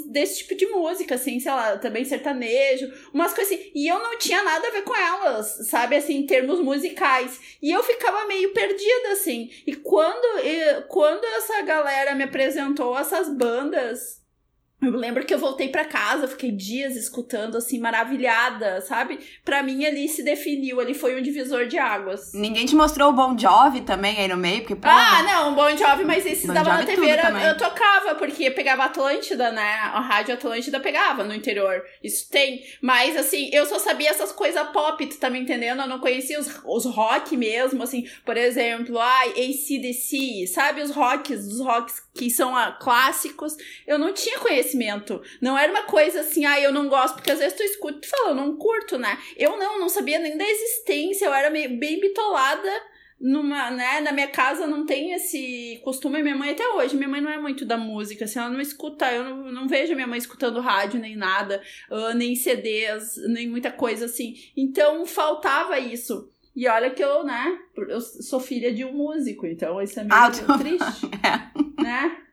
[0.07, 4.18] desse tipo de música, assim, sei lá, também sertanejo, umas coisas assim, e eu não
[4.18, 8.55] tinha nada a ver com elas, sabe, assim, em termos musicais, e eu ficava meio
[8.55, 10.26] perdida, assim, e quando,
[10.88, 14.24] quando essa galera me apresentou essas bandas,
[14.83, 19.19] eu lembro que eu voltei pra casa, fiquei dias escutando, assim, maravilhada, sabe?
[19.45, 22.33] Pra mim, ali se definiu, ali foi um divisor de águas.
[22.35, 24.61] Ninguém te mostrou o Bon Jovi também aí no meio?
[24.61, 28.15] Porque, pô, Ah, não, Bon Jovi, mas esses Bon davam na TV, era- eu tocava,
[28.17, 29.75] porque pegava Atlântida, né?
[29.83, 31.83] A rádio Atlântida pegava no interior.
[32.03, 32.62] Isso tem.
[32.83, 35.81] Mas, assim, eu só sabia essas coisas pop, tu tá me entendendo?
[35.83, 40.83] Eu não conhecia os, os rock mesmo, assim, por exemplo, ai, ACDC, sabe?
[40.83, 43.57] Os rocks, os rocks que são ah, clássicos.
[43.87, 45.22] Eu não tinha conhecimento.
[45.40, 48.00] Não era uma coisa assim, ai, eu não gosto, porque às vezes tu escuta e
[48.00, 49.16] tu fala, eu não curto, né?
[49.37, 52.70] Eu não, não sabia nem da existência, eu era meio, bem bitolada
[53.18, 57.18] numa, né, na minha casa não tem esse costume, minha mãe até hoje, minha mãe
[57.18, 60.18] não é muito da música, assim, ela não escuta, eu não, não vejo minha mãe
[60.18, 64.35] escutando rádio nem nada, ah, nem CDs, nem muita coisa assim.
[64.55, 66.31] Então faltava isso.
[66.55, 70.14] E olha que eu, né, eu sou filha de um músico, então isso é meio
[70.14, 71.11] Ah, triste,
[71.83, 72.26] né?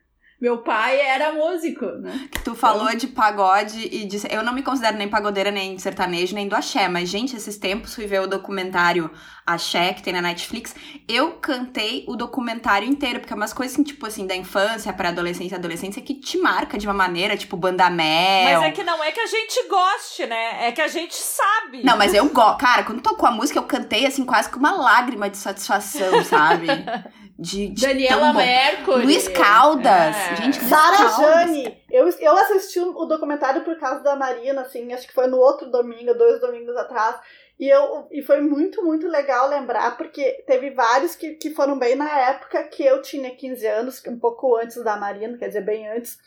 [0.44, 2.28] Meu pai era músico, né?
[2.44, 4.28] Tu falou de pagode e disse.
[4.30, 7.94] Eu não me considero nem pagodeira, nem sertanejo, nem do axé, mas, gente, esses tempos
[7.94, 9.10] fui ver o documentário
[9.46, 10.74] Axé, que tem na Netflix.
[11.06, 15.10] Eu cantei o documentário inteiro, porque é umas coisas assim, tipo assim, da infância pra
[15.10, 18.60] adolescência, adolescência, que te marca de uma maneira, tipo, banda mel.
[18.60, 20.68] Mas é que não é que a gente goste, né?
[20.68, 21.82] É que a gente sabe.
[21.84, 22.58] Não, mas eu gosto.
[22.58, 26.68] Cara, quando tocou a música, eu cantei assim, quase com uma lágrima de satisfação, sabe?
[27.38, 28.32] De, de Daniela.
[28.32, 29.04] Mercury.
[29.04, 30.16] Luiz Caldas.
[30.16, 30.36] É.
[30.36, 31.16] Gente, Luiz Sara Caldas.
[31.16, 31.84] Jane.
[31.90, 35.70] Eu, eu assisti o documentário por causa da Marina, assim, acho que foi no outro
[35.70, 37.16] domingo, dois domingos atrás.
[37.58, 41.94] E, eu, e foi muito, muito legal lembrar, porque teve vários que, que foram bem
[41.94, 45.88] na época que eu tinha 15 anos, um pouco antes da Marina, quer dizer, bem
[45.88, 46.18] antes.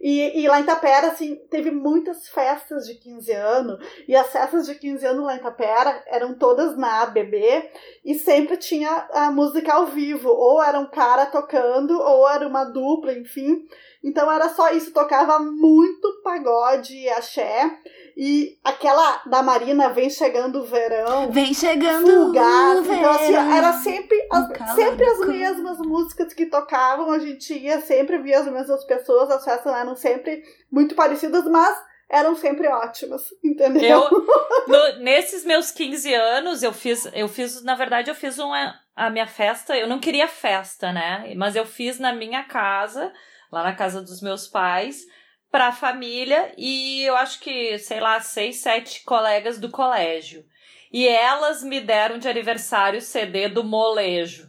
[0.00, 4.66] E, e lá em Tapera, assim, teve muitas festas de 15 anos, e as festas
[4.66, 7.70] de 15 anos lá em Tapera eram todas na ABB,
[8.04, 12.64] e sempre tinha a música ao vivo, ou era um cara tocando, ou era uma
[12.64, 13.66] dupla, enfim.
[14.04, 17.70] Então era só isso, tocava muito pagode e axé,
[18.16, 22.28] e aquela da Marina, Vem Chegando o Verão, Vem chegando.
[22.28, 23.52] Fugaz, o então assim, verão.
[23.52, 28.46] era sempre as, sempre as mesmas músicas que tocavam, a gente ia, sempre via as
[28.50, 31.76] mesmas pessoas, as festas eram sempre muito parecidas, mas
[32.08, 33.82] eram sempre ótimas, entendeu?
[33.82, 34.10] Eu,
[34.66, 39.10] no, nesses meus 15 anos, eu fiz, eu fiz, na verdade, eu fiz uma, a
[39.10, 41.34] minha festa, eu não queria festa, né?
[41.36, 43.12] Mas eu fiz na minha casa,
[43.52, 45.04] lá na casa dos meus pais,
[45.50, 50.44] pra família, e eu acho que, sei lá, seis, sete colegas do colégio.
[50.92, 54.48] E elas me deram de aniversário o CD do molejo.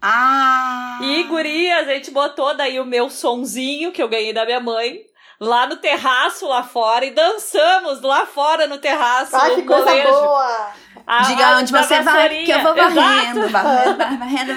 [0.00, 0.98] Ah!
[1.02, 5.00] E, guria, a gente botou daí o meu sonzinho que eu ganhei da minha mãe
[5.40, 9.34] lá no terraço lá fora e dançamos lá fora no terraço.
[9.36, 10.08] Ai, que coisa molejo.
[10.10, 10.70] boa!
[11.06, 14.54] A- Diga a- onde você vai, que eu vou varrendo, varrendo, varrendo.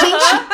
[0.00, 0.46] Gente,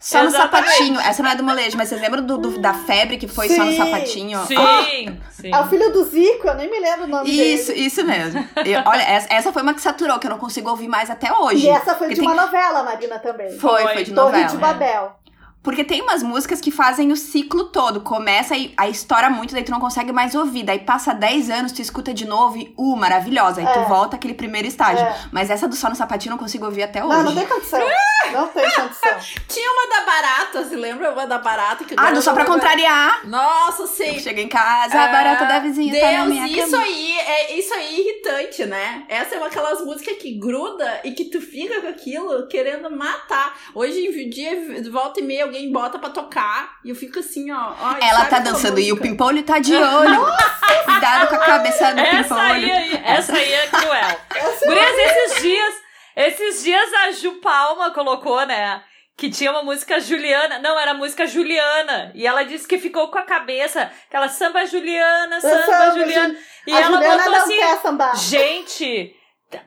[0.00, 0.68] só no Exatamente.
[0.70, 1.00] sapatinho.
[1.00, 3.62] Essa não é do molejo, mas vocês lembram do, do- da febre que foi só
[3.64, 3.76] no Sim.
[3.76, 4.38] sapatinho?
[4.46, 5.54] Sim, sim.
[5.54, 7.80] É o filho do Zico, eu nem me lembro o nome Isso, dele.
[7.86, 8.48] isso mesmo.
[8.64, 11.30] Eu- olha, essa, essa foi uma que saturou, que eu não consigo ouvir mais até
[11.32, 11.66] hoje.
[11.66, 13.50] E essa foi Porque de tem- uma novela, Marina, também.
[13.58, 13.92] Foi, Foi.
[13.92, 14.48] foi de Torre novela.
[14.48, 15.12] de Babel.
[15.62, 18.00] Porque tem umas músicas que fazem o ciclo todo.
[18.00, 20.62] Começa e aí estoura muito, daí tu não consegue mais ouvir.
[20.62, 23.60] Daí passa 10 anos, tu escuta de novo e, uh, maravilhosa.
[23.60, 23.84] Aí tu É.
[23.84, 25.04] volta aquele primeiro estágio.
[25.04, 25.20] É.
[25.30, 27.14] Mas essa do Só no Sapatinho eu não consigo ouvir até hoje.
[27.16, 27.80] Não, não tem condição.
[28.32, 29.16] Não tem condição.
[29.48, 31.84] Tinha uma da barata, se lembra uma da barata?
[31.84, 33.26] Que Ah, do Só pra contrariar.
[33.26, 34.18] Nossa, sim.
[34.20, 36.82] Chega em casa, a barata da vizinha tá na Deus, minha isso cama.
[36.84, 39.04] aí é isso aí é irritante, né?
[39.08, 43.58] Essa é uma aquelas músicas que gruda e que tu fica com aquilo querendo matar.
[43.74, 47.72] Hoje em dia, volta e meia, alguém bota pra tocar e eu fico assim, ó.
[47.80, 50.26] ó Ela tá dançando e o pimpolho tá de olho.
[50.84, 52.76] Cuidado com a cabeça do Essa aí, pimpolho.
[52.76, 54.20] aí- essa aí é cruel.
[54.34, 55.74] Essa Gurias, esses dias,
[56.16, 58.82] esses dias a Ju Palma colocou, né?
[59.16, 60.58] Que tinha uma música Juliana.
[60.60, 62.10] Não, era a música Juliana.
[62.14, 63.90] E ela disse que ficou com a cabeça.
[64.08, 66.36] Aquela samba Juliana, samba, Samba, Juliana.
[66.66, 67.56] E a ela Juliana botou não assim.
[67.58, 68.16] quer sambar.
[68.16, 69.14] Gente,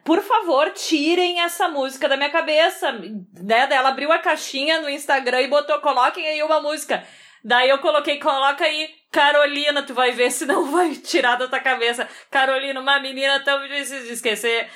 [0.03, 2.91] por favor, tirem essa música da minha cabeça.
[2.91, 3.67] Né?
[3.67, 7.03] Daí Ela abriu a caixinha no Instagram e botou, coloquem aí uma música.
[7.45, 11.59] Daí eu coloquei, coloca aí, Carolina, tu vai ver se não vai tirar da tua
[11.59, 12.07] cabeça.
[12.31, 14.69] Carolina, uma menina tão difícil de esquecer.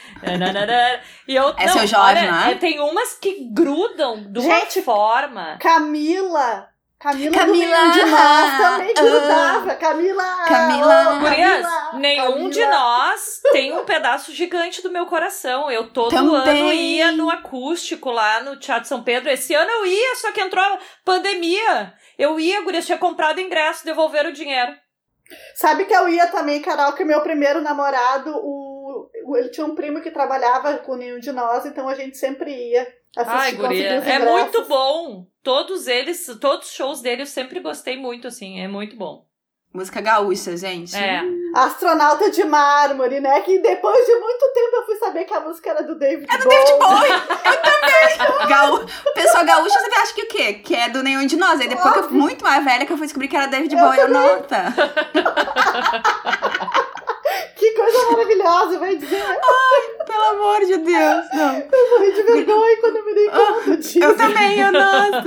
[1.28, 2.52] E eu, É não, seu Jorge, olha, não é?
[2.52, 5.58] é, Tem umas que grudam de uma Gente, forma.
[5.62, 6.68] Camila.
[7.00, 9.76] Camila, Camila, de Nós também ah, grudava.
[9.76, 10.46] Camila.
[10.48, 11.14] Camila.
[11.14, 12.50] oh, Gurias, nenhum Camila.
[12.50, 15.70] de nós tem um pedaço gigante do meu coração.
[15.70, 16.34] Eu todo Também.
[16.34, 19.30] ano ia no acústico lá no Teatro São Pedro.
[19.30, 21.94] Esse ano eu ia, só que entrou a pandemia.
[22.18, 24.76] Eu ia, Gurias, tinha comprado ingresso, devolveram o dinheiro.
[25.54, 30.02] Sabe que eu ia também, Carol, que meu primeiro namorado, o, ele tinha um primo
[30.02, 34.30] que trabalhava com nenhum de nós, então a gente sempre ia Ai, guria, é ingressos.
[34.30, 35.26] muito bom.
[35.42, 39.26] Todos eles, todos os shows dele eu sempre gostei muito, assim, é muito bom.
[39.74, 40.96] Música gaúcha, gente.
[40.96, 41.22] É.
[41.54, 43.42] Astronauta de mármore, né?
[43.42, 46.38] Que depois de muito tempo eu fui saber que a música era do David É
[46.38, 46.58] do Bowie.
[46.58, 47.12] David Bowie.
[47.46, 48.48] Eu também.
[48.48, 48.76] Gaú...
[49.06, 50.54] O pessoal gaúcho sempre acha que o quê?
[50.54, 51.60] Que é do nenhum de nós.
[51.60, 53.74] Aí depois que eu fui muito mais velha que eu fui descobrir que era David
[53.76, 54.00] Eu Bowie.
[54.00, 54.74] Eu, nota.
[57.56, 59.24] Que coisa maravilhosa, vai dizer.
[60.06, 61.26] Pelo amor de Deus.
[61.34, 61.56] Não.
[61.58, 64.00] Eu morri de vergonha quando eu me dei conta disso.
[64.04, 65.24] Eu também, eu nossa.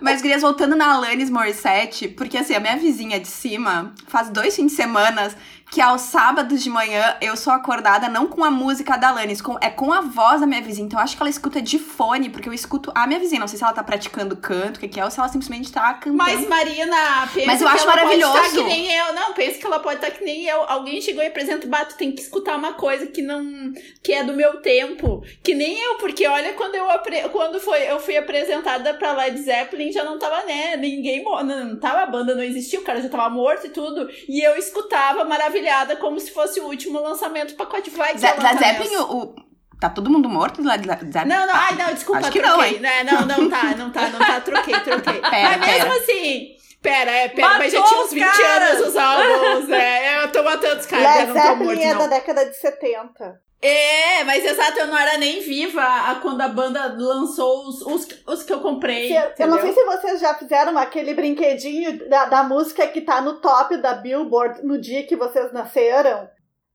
[0.00, 4.56] Mas, Gurias, voltando na Alanis Morissette, porque assim, a minha vizinha de cima faz dois
[4.56, 5.32] fins de semana
[5.72, 9.56] que aos sábados de manhã eu sou acordada não com a música da Alanis, com,
[9.58, 10.84] é com a voz da minha vizinha.
[10.84, 13.40] Então eu acho que ela escuta de fone, porque eu escuto a minha vizinha.
[13.40, 15.72] Não sei se ela tá praticando canto, o que, que é, ou se ela simplesmente
[15.72, 16.18] tá cantando.
[16.18, 18.36] Mas, Marina, pensa Mas eu que acho ela pode maravilhoso.
[18.36, 19.14] estar que nem eu.
[19.14, 20.62] Não, pensa que ela pode estar que nem eu.
[20.68, 23.72] Alguém chegou e apresenta, bato, tem que escutar uma coisa que não.
[24.02, 25.24] que é do meu tempo.
[25.42, 29.40] Que nem eu, porque olha, quando eu apre- quando foi, eu fui apresentada pra Led
[29.40, 30.76] Zeppelin, já não tava, né?
[30.76, 31.24] Ninguém.
[31.24, 34.06] Não, não tava, a banda não existia, o cara já tava morto e tudo.
[34.28, 35.24] E eu escutava
[35.62, 37.54] maravilhada como se fosse o último lançamento.
[37.54, 39.34] Pacote vai que Zé- Led tá Zeppelin, o, o-
[39.80, 41.28] Tá todo mundo morto Led Led Zeppelin?
[41.34, 42.56] Não, não, ai, não, desculpa, Acho que troquei.
[42.58, 42.80] não, hein?
[42.80, 43.02] né?
[43.02, 45.20] não, não tá, não tá, não tá, troquei, troquei.
[45.28, 45.96] Pera, Mas mesmo pera.
[45.96, 46.48] assim,
[46.80, 48.70] pera, é, pera, Matou mas já tinha uns os 20 caras.
[48.76, 50.22] anos os álbuns, né?
[50.24, 51.98] Eu tô matando os caras, eu Led não tô Zeppelin morto, é não.
[51.98, 53.40] da década de 70.
[53.64, 58.08] É, mas exato, eu não era nem viva a- quando a banda lançou os, os,
[58.26, 59.06] os que eu comprei.
[59.08, 63.20] Se- eu não sei se vocês já fizeram aquele brinquedinho da, da música que tá
[63.20, 66.28] no top da Billboard no dia que vocês nasceram.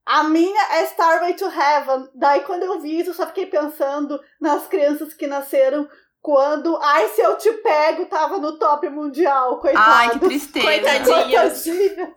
[0.05, 2.07] A minha é Starway to Heaven.
[2.15, 5.85] Daí quando eu vi isso, eu só fiquei pensando nas crianças que nasceram
[6.21, 9.85] quando Ai Se Eu Te Pego tava no top mundial, coitado.
[9.91, 10.65] Ai, que tristeza.
[10.65, 11.63] Coitadinhas.
[11.65, 12.13] Coitadinha.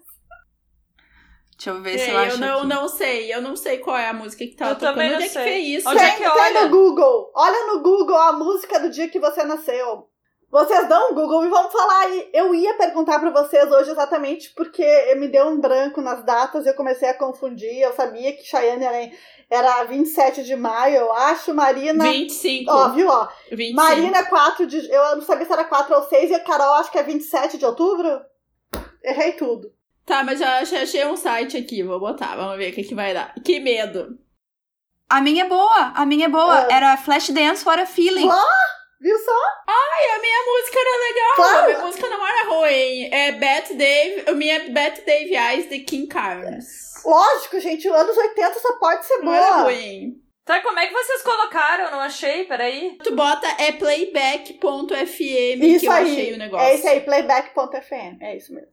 [1.63, 2.67] Deixa eu ver se É, eu eu acho não, aqui.
[2.69, 4.95] não sei, eu não sei qual é a música que tava Eu tocando.
[4.95, 5.43] também não Onde é que sei.
[5.43, 5.89] foi isso?
[5.91, 6.63] Onde é Tem, que tem olha?
[6.65, 7.31] no Google.
[7.35, 10.07] Olha no Google a música do dia que você nasceu.
[10.51, 12.29] Vocês dão um Google e vamos falar aí.
[12.33, 16.71] Eu ia perguntar pra vocês hoje exatamente porque me deu um branco nas datas e
[16.71, 17.79] eu comecei a confundir.
[17.81, 19.11] Eu sabia que Cheyenne era,
[19.49, 21.55] era 27 de maio, eu acho.
[21.55, 22.03] Marina.
[22.03, 22.69] 25.
[22.73, 23.29] Ó, viu, ó.
[23.53, 23.77] 25.
[23.77, 24.91] Marina 4 de.
[24.91, 27.57] Eu não sabia se era 4 ou 6 e a Carol acho que é 27
[27.59, 28.21] de outubro.
[29.05, 29.71] Errei tudo.
[30.05, 32.95] Tá, mas já, já achei um site aqui, vou botar, vamos ver o que, que
[32.95, 33.33] vai dar.
[33.45, 34.19] Que medo.
[35.09, 36.67] A minha é boa, a minha é boa.
[36.67, 36.69] Ah.
[36.71, 38.29] Era Flashdance for a Feeling.
[39.01, 39.41] Viu só?
[39.67, 41.37] Ai, a minha música era legal.
[41.37, 41.59] Claro.
[41.59, 43.09] A minha música não era ruim.
[43.13, 46.93] É Beth Dave, a minha é Beth Dave Eyes de King Carnes.
[47.05, 49.63] Lógico, gente, os anos 80 só pode ser Não era boa.
[49.65, 50.21] ruim.
[50.45, 51.85] Tá, como é que vocês colocaram?
[51.85, 52.99] Eu não achei, peraí.
[53.03, 54.59] Tu bota é playback.fm
[55.17, 56.11] que Isso eu aí.
[56.13, 56.67] achei o negócio.
[56.67, 58.21] É isso aí, playback.fm.
[58.21, 58.69] É isso mesmo.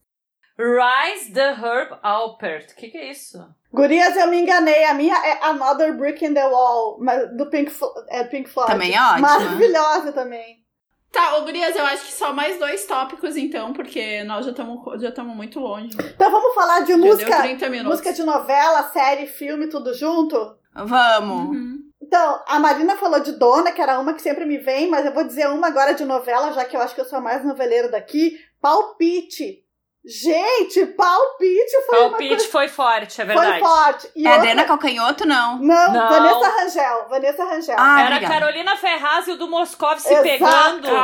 [0.57, 2.71] Rise the Herb Alpert.
[2.71, 3.37] O que, que é isso?
[3.71, 4.85] Gurias, eu me enganei.
[4.85, 7.71] A minha é Another Brick in the Wall, mas do Pink,
[8.09, 8.71] é Pink Floyd.
[8.71, 9.19] Também é ótima.
[9.19, 10.65] Maravilhosa também.
[11.11, 15.01] Tá, ô Gurias, eu acho que só mais dois tópicos então, porque nós já estamos
[15.01, 15.95] já tamo muito longe.
[15.95, 17.91] Já Então vamos falar de deu música, 30 minutos.
[17.91, 20.57] música de novela, série, filme, tudo junto?
[20.73, 21.55] Vamos.
[21.55, 21.77] Uhum.
[22.01, 25.13] Então, a Marina falou de Dona, que era uma que sempre me vem, mas eu
[25.13, 27.43] vou dizer uma agora de novela, já que eu acho que eu sou a mais
[27.43, 28.39] noveleira daqui.
[28.61, 29.63] Palpite.
[30.07, 32.49] Gente, palpite foi uma Palpite coisa...
[32.49, 33.59] foi forte, é Foi verdade.
[33.59, 34.09] forte.
[34.15, 35.57] E É outra- Adriana Calcanhoto, não.
[35.59, 36.09] Não, Não.
[36.09, 37.07] Vanessa Rangel.
[37.09, 37.75] Vanessa Rangel.
[37.77, 38.39] Ah, Era obrigada.
[38.39, 40.23] Carolina Ferraz e o do Moscov se Exato.
[40.23, 40.95] pegando o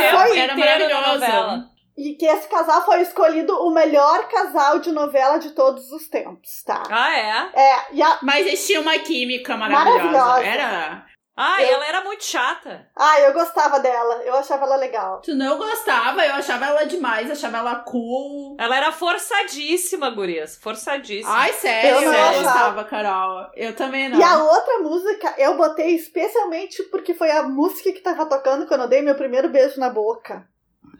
[0.00, 1.64] era- tempo era inteiro na novela.
[1.96, 6.62] E que esse casal foi escolhido o melhor casal de novela de todos os tempos,
[6.64, 6.84] tá?
[6.88, 7.50] Ah, é?
[7.60, 8.18] É, e a...
[8.22, 9.98] Mas eles tinham uma química maravilhosa.
[10.04, 10.46] Maravilhosa.
[10.46, 11.06] Era.
[11.40, 12.88] Ah, Eu- ela era muito chata.
[12.96, 14.22] Ah, eu gostava dela.
[14.24, 15.20] Eu achava ela legal.
[15.22, 18.56] Tu não gostava, eu achava ela demais, achava ela cool.
[18.58, 20.56] Ela era forçadíssima, gurias.
[20.60, 21.32] Forçadíssima.
[21.32, 23.46] Ai, sério, Eu eu, não gostava, Carol.
[23.54, 24.18] Eu também não.
[24.18, 28.82] E a outra música eu botei especialmente porque foi a música que tava tocando quando
[28.82, 30.44] eu dei meu primeiro beijo na boca.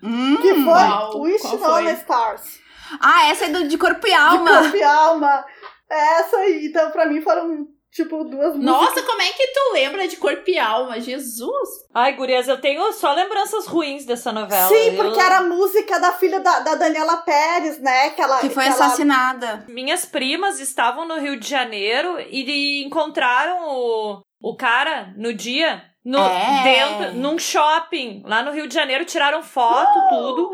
[0.02, 0.36] Hum.
[0.40, 1.20] Que foi Qual?
[1.22, 2.60] Wish Qual on the Stars.
[3.00, 4.58] Ah, essa é do, de corpo e De alma.
[4.62, 5.44] corpo e alma.
[5.90, 6.66] Essa aí.
[6.66, 8.64] Então, pra mim, foram, tipo, duas músicas.
[8.64, 11.00] Nossa, como é que tu lembra de corpo e alma?
[11.00, 11.68] Jesus!
[11.94, 14.68] Ai, gurias, eu tenho só lembranças ruins dessa novela.
[14.68, 18.10] Sim, Eu- porque era a música da filha da, da Daniela Pérez, né?
[18.10, 19.64] Que, ela, Que foi ela- assassinada.
[19.68, 25.82] Minhas primas estavam no Rio de Janeiro e encontraram o, o cara no dia.
[26.04, 26.62] No, É.
[26.62, 30.50] dentro, num shopping lá no Rio de Janeiro, tiraram foto, tudo.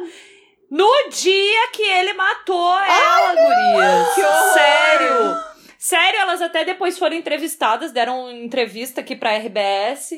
[0.70, 4.14] No dia que ele matou ela, gurias.
[4.14, 4.52] que horror!
[4.52, 5.53] Sério.
[5.84, 10.14] Sério, elas até depois foram entrevistadas, deram entrevista aqui pra RBS.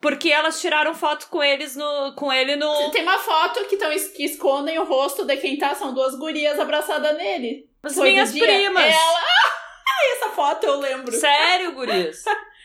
[0.00, 2.14] Porque elas tiraram foto com eles no.
[2.14, 2.90] com ele no.
[2.92, 6.58] Tem uma foto que, tão, que escondem o rosto de quem tá, são duas gurias
[6.58, 7.68] abraçadas nele.
[7.82, 8.84] As Foi minhas primas.
[8.84, 9.20] Ela.
[9.88, 11.12] Ah, essa foto eu lembro.
[11.12, 12.22] Sério, gurias.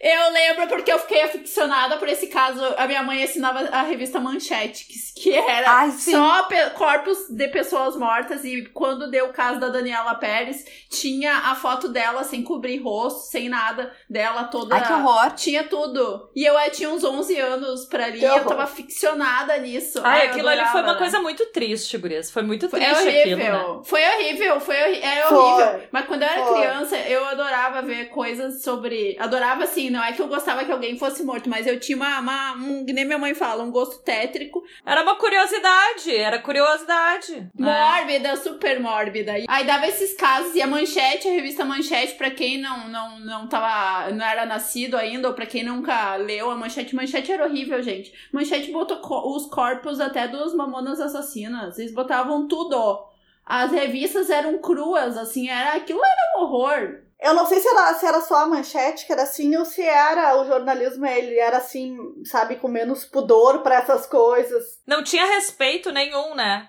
[0.00, 2.64] Eu lembro porque eu fiquei aficionada por esse caso.
[2.78, 7.96] A minha mãe assinava a revista Manchete, que, que era Ai, só corpos de pessoas
[7.96, 8.42] mortas.
[8.42, 13.30] E quando deu o caso da Daniela Pérez, tinha a foto dela sem cobrir rosto,
[13.30, 14.74] sem nada dela toda.
[14.74, 15.32] Ai, que horror.
[15.32, 16.30] Tinha tudo.
[16.34, 18.20] E eu eh, tinha uns 11 anos pra ali.
[18.20, 20.00] E eu tava aficionada nisso.
[20.02, 20.98] Ai, eu aquilo ali foi uma né?
[20.98, 22.30] coisa muito triste, gurias.
[22.30, 23.20] Foi muito Foi triste horrível.
[23.46, 23.82] aquilo, né?
[23.84, 25.36] Foi horrível, foi horri é Foi.
[25.36, 25.82] horrível.
[25.92, 26.58] Mas quando eu era Foi.
[26.58, 29.14] criança, eu adorava ver coisas sobre.
[29.20, 32.18] Adorava assim, não é que eu gostava que alguém fosse morto, mas eu tinha uma.
[32.20, 34.62] uma um, que nem minha mãe fala, um gosto tétrico.
[34.86, 37.50] Era uma curiosidade, era curiosidade.
[37.58, 37.80] né?
[37.98, 39.32] Mórbida, super mórbida.
[39.48, 43.46] Aí dava esses casos, e a manchete, a revista Manchete, pra quem não, não, não
[43.48, 44.10] tava.
[44.12, 48.12] não era nascido ainda, ou pra quem nunca leu a manchete, manchete era horrível, gente.
[48.32, 51.78] Manchete botou co- os corpos até dos mamonas assassinas.
[51.78, 53.08] Eles botavam tudo.
[53.44, 57.00] As revistas eram cruas, assim, era aquilo era um horror.
[57.22, 59.82] Eu não sei se era, se era só a manchete que era assim, ou se
[59.82, 64.64] era o jornalismo, ele era assim, sabe, com menos pudor pra essas coisas.
[64.86, 66.66] Não tinha respeito nenhum, né?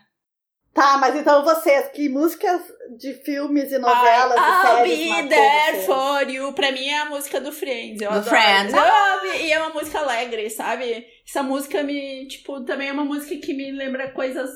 [0.73, 2.61] Tá, mas então vocês, que músicas
[2.97, 6.53] de filmes e novelas I'll e séries be there for you.
[6.53, 8.01] Pra mim é a música do Friends.
[8.01, 8.29] Eu Do adoro.
[8.29, 8.71] Friends.
[8.71, 9.43] Sabe?
[9.43, 11.05] E é uma música alegre, sabe?
[11.27, 14.49] Essa música me, tipo, também é uma música que me lembra coisas,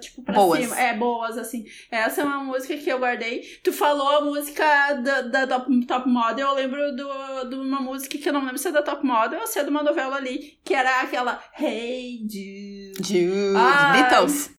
[0.00, 0.60] tipo, pra Boas.
[0.60, 0.80] cima.
[0.80, 1.64] É, boas, assim.
[1.90, 3.40] Essa é uma música que eu guardei.
[3.62, 6.48] Tu falou a música da, da top, top Model.
[6.48, 9.40] Eu lembro do- de uma música que eu não lembro se é da Top Model
[9.40, 10.58] ou se é de uma novela ali.
[10.64, 12.92] Que era aquela Hey Jude.
[12.98, 13.56] Jude.
[13.56, 14.02] Ai.
[14.02, 14.50] Beatles.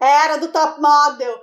[0.00, 1.34] Era do Top Model.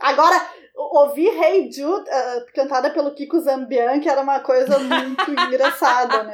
[0.00, 0.40] Agora,
[0.78, 6.32] ouvir Hey Jude, ah, cantada pelo Kiko Zambian, que era uma coisa muito engraçada, né?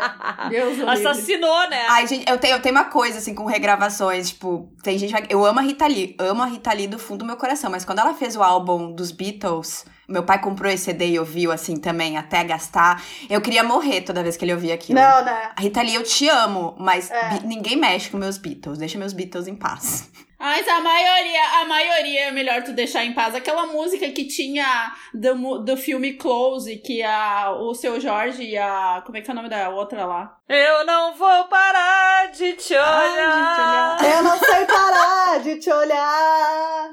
[0.51, 0.91] Deus livre.
[0.91, 1.87] Assassinou, né?
[1.89, 5.15] Ai, gente, eu tenho, eu tenho uma coisa, assim, com regravações, tipo, tem gente...
[5.31, 7.85] Eu amo a Rita Lee, amo a Rita Lee do fundo do meu coração, mas
[7.85, 11.77] quando ela fez o álbum dos Beatles, meu pai comprou esse CD e ouviu, assim,
[11.77, 14.99] também, até gastar, eu queria morrer toda vez que ele ouvia aquilo.
[15.01, 15.51] Não, né?
[15.57, 17.41] A Rita Lee, eu te amo, mas É.
[17.45, 20.11] ninguém mexe com meus Beatles, deixa meus Beatles em paz.
[20.45, 23.35] Mas a maioria, a maioria é melhor tu deixar em paz.
[23.35, 29.03] Aquela música que tinha do, do filme Close, que a, o seu Jorge e a.
[29.07, 30.37] Como é que é o nome da outra lá?
[30.47, 33.97] Eu não vou parar de te olhar.
[33.97, 34.17] olhar.
[34.17, 36.91] Eu não sei parar de te olhar.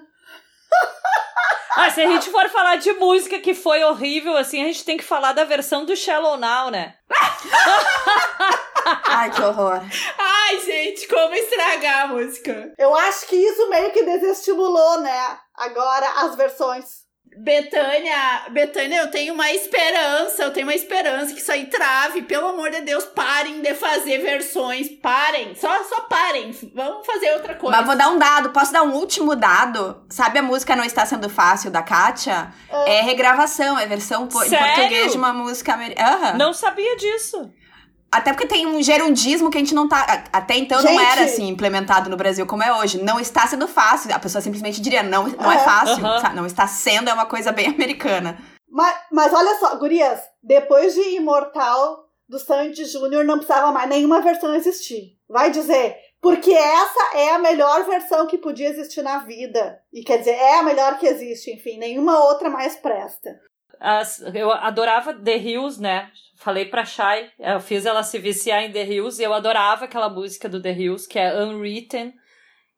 [1.76, 4.96] Ah, se a gente for falar de música que foi horrível, assim, a gente tem
[4.96, 6.96] que falar da versão do Shallow Now, né?
[9.06, 9.82] Ai, que horror.
[10.52, 12.74] Ai, gente, como estragar a música.
[12.78, 15.38] Eu acho que isso meio que desestimulou, né?
[15.56, 17.02] Agora as versões.
[17.38, 22.24] Betânia, Betânia, eu tenho uma esperança, eu tenho uma esperança que isso aí trave.
[22.24, 24.90] Pelo amor de Deus, parem de fazer versões.
[25.02, 26.52] Parem, só, só parem.
[26.76, 27.78] Vamos fazer outra coisa.
[27.78, 30.04] Mas vou dar um dado, posso dar um último dado?
[30.10, 32.54] Sabe a música Não Está Sendo Fácil, da Kátia?
[32.86, 34.66] É regravação, é versão po- em Sério?
[34.76, 36.34] português de uma música americana.
[36.34, 37.50] Não sabia disso.
[38.14, 40.26] Até porque tem um gerundismo que a gente não tá.
[40.34, 41.12] Até então não Gente.
[41.12, 43.02] era assim implementado no Brasil como é hoje.
[43.02, 44.14] Não está sendo fácil.
[44.14, 45.64] A pessoa simplesmente diria, não, não é Aham.
[45.64, 46.06] fácil.
[46.06, 46.20] Aham.
[46.20, 46.36] sabe?
[46.36, 48.38] Não está sendo é uma coisa bem americana.
[48.70, 54.22] Mas, mas olha só, gurias, depois de Imortal do Sandy Júnior não precisava mais nenhuma
[54.22, 55.18] versão existir.
[55.30, 59.80] Vai dizer, porque essa é a melhor versão que podia existir na vida.
[59.92, 63.38] E quer dizer, é a melhor que existe, enfim, nenhuma outra mais presta.
[63.82, 66.12] As- eu adorava The Hills, né?
[66.36, 70.10] Falei pra Shai, eu fiz ela se viciar em The Hills e eu adorava aquela
[70.10, 72.14] música do The Hills, que é Unwritten.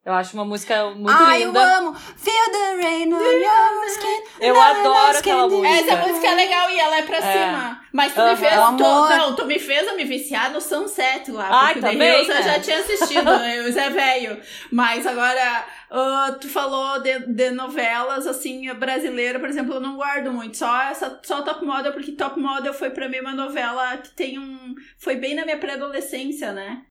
[0.04, 1.58] Eu acho uma música muito Ai, linda.
[1.60, 1.94] eu amo.
[1.94, 4.22] Feel the rain on your skin.
[4.38, 5.68] Eu adoro aquela música.
[5.68, 7.20] Essa música é legal e ela é pra É.
[7.32, 7.80] cima.
[7.90, 8.52] Mas tu me fez.
[8.52, 8.78] Tu-
[9.16, 11.48] não, tu me fez eu me viciar no Sunset lá.
[11.50, 12.42] Ai, porque também, eu né?
[12.42, 14.42] já tinha assistido, eu já é velho.
[14.70, 20.30] Mas agora, ah, tu falou de, de novelas, assim, brasileira, por exemplo, eu não guardo
[20.30, 20.58] muito.
[20.58, 24.38] Só essa, só Top Model, porque Top Model foi pra mim uma novela que tem
[24.38, 24.74] um.
[24.98, 26.82] Foi bem na minha pré-adolescência, né?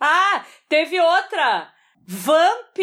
[0.00, 1.70] Ah, teve outra!
[2.06, 2.78] Vamp!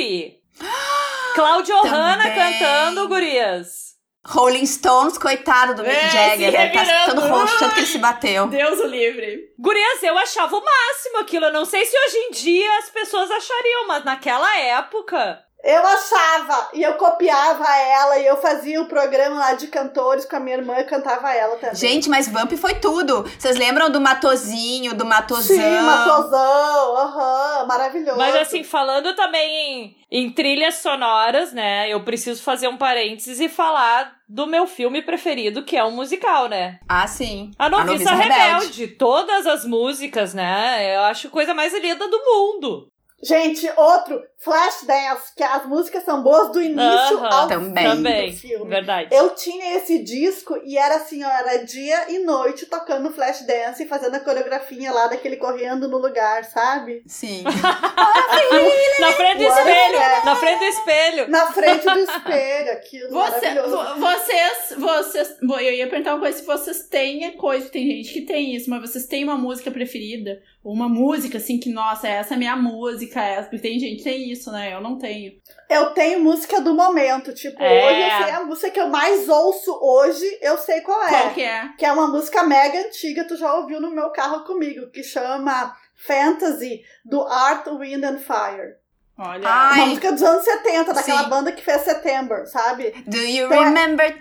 [1.33, 3.93] Cláudio Hanna cantando, gurias.
[4.25, 6.53] Rolling Stones, coitado do Mick É, Jagger.
[6.53, 8.47] Ele tá todo roxo, tanto que ele se bateu.
[8.47, 9.53] Deus o livre.
[9.59, 11.45] Gurias, eu achava o máximo aquilo.
[11.45, 15.41] Eu não sei se hoje em dia as pessoas achariam, mas naquela época.
[15.63, 20.35] Eu achava, e eu copiava ela, e eu fazia o programa lá de cantores com
[20.35, 21.75] a minha irmã e cantava ela também.
[21.75, 23.23] Gente, mas Vamp foi tudo.
[23.39, 25.55] Vocês lembram do Matozinho, do Matozão?
[25.55, 28.17] Sim, Matosão, aham, maravilhoso.
[28.17, 31.89] Mas assim, falando também em, em trilhas sonoras, né?
[31.89, 36.49] Eu preciso fazer um parênteses e falar do meu filme preferido, que é um musical,
[36.49, 36.79] né?
[36.89, 37.51] Ah, sim.
[37.57, 38.43] A Noviça, Noviça Rebelde.
[38.43, 38.87] Rebelde.
[38.87, 40.93] Todas as músicas, né?
[40.93, 42.92] Eu acho a coisa mais linda do mundo.
[43.23, 47.83] Gente, outro, Flashdance, que as músicas são boas do início Aham, ao também.
[47.83, 48.69] fim Também, do filme.
[48.69, 49.15] verdade.
[49.15, 53.87] Eu tinha esse disco e era assim, ó, era dia e noite tocando Flashdance e
[53.87, 57.01] fazendo a coreografia lá daquele correndo no lugar, sabe?
[57.07, 57.43] Sim.
[58.99, 59.97] Na frente do espelho!
[59.97, 60.25] é?
[60.25, 61.29] Na frente do espelho!
[61.29, 63.53] Na frente do espelho, aquilo Você,
[63.99, 65.37] vocês, vocês.
[65.41, 68.55] Bom, eu ia perguntar uma coisa se vocês têm a coisa, tem gente que tem
[68.55, 70.41] isso, mas vocês têm uma música preferida?
[70.63, 73.49] Uma música assim que, nossa, essa é a minha música, essa.
[73.49, 74.73] Porque tem gente que tem isso, né?
[74.73, 75.33] Eu não tenho.
[75.69, 77.85] Eu tenho música do momento, tipo, É.
[77.85, 81.09] hoje eu sei a música que eu mais ouço hoje, eu sei qual é.
[81.09, 81.69] Qual que é?
[81.77, 85.75] Que é uma música mega antiga, tu já ouviu no meu carro comigo, que chama
[85.95, 88.75] Fantasy, do Art, Wind and Fire.
[89.17, 89.47] Olha.
[89.47, 89.77] Ai.
[89.79, 91.29] Uma música dos anos 70, daquela Sim.
[91.29, 92.91] banda que fez September, sabe?
[93.05, 94.17] Do you Então é- remember?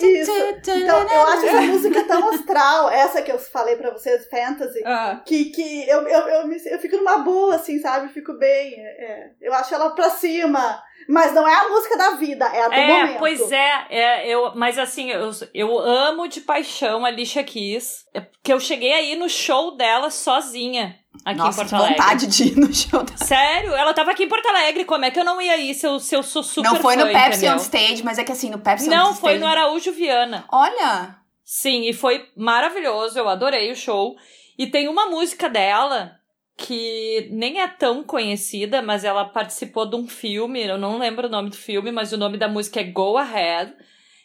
[0.00, 0.30] Isso.
[0.32, 5.20] Então, eu acho essa música tão astral, essa que eu falei pra vocês, Fantasy, Ah,
[5.24, 8.08] que, que eu, eu, eu, me- eu fico numa boa, assim, sabe?
[8.12, 8.74] Fico bem.
[8.78, 9.30] é, é.
[9.40, 10.82] Eu acho ela pra cima.
[11.08, 13.18] Mas não é a música da vida, é a do É, momento.
[13.18, 18.20] pois é, é eu, mas assim, eu, eu amo de paixão a Alicia Keys, é
[18.20, 20.94] porque eu cheguei aí no show dela sozinha,
[21.24, 21.96] aqui em Nossa, Porto que Alegre.
[21.96, 23.18] vontade de ir no show dela.
[23.18, 25.86] Sério, ela tava aqui em Porto Alegre, como é que eu não ia ir se
[25.86, 27.54] eu, se eu sou super Não foi no fã, Pepsi entendeu?
[27.54, 29.20] on Stage, mas é que assim, no Pepsi on Não, Stage...
[29.20, 30.44] foi no Araújo Viana.
[30.50, 31.16] Olha!
[31.44, 34.16] Sim, e foi maravilhoso, eu adorei o show.
[34.58, 36.16] E tem uma música dela
[36.56, 41.30] que nem é tão conhecida, mas ela participou de um filme, eu não lembro o
[41.30, 43.72] nome do filme, mas o nome da música é Go Ahead.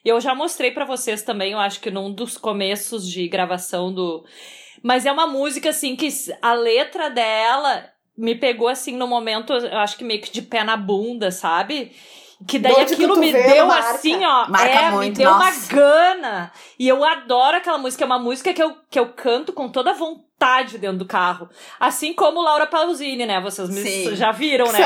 [0.05, 3.93] E eu já mostrei pra vocês também, eu acho que num dos começos de gravação
[3.93, 4.23] do.
[4.83, 6.07] Mas é uma música assim que
[6.41, 10.63] a letra dela me pegou assim no momento, eu acho que meio que de pé
[10.63, 11.91] na bunda, sabe?
[12.47, 13.91] Que daí aquilo me deu marca.
[13.91, 14.47] assim, ó.
[14.47, 15.73] Marca é, me muito, deu uma nossa.
[15.73, 16.51] gana.
[16.77, 18.03] E eu adoro aquela música.
[18.03, 20.26] É uma música que eu, que eu canto com toda vontade
[20.77, 21.49] dentro do carro.
[21.79, 23.41] Assim como Laura Pausini, né?
[23.41, 24.79] Vocês me- já viram, né?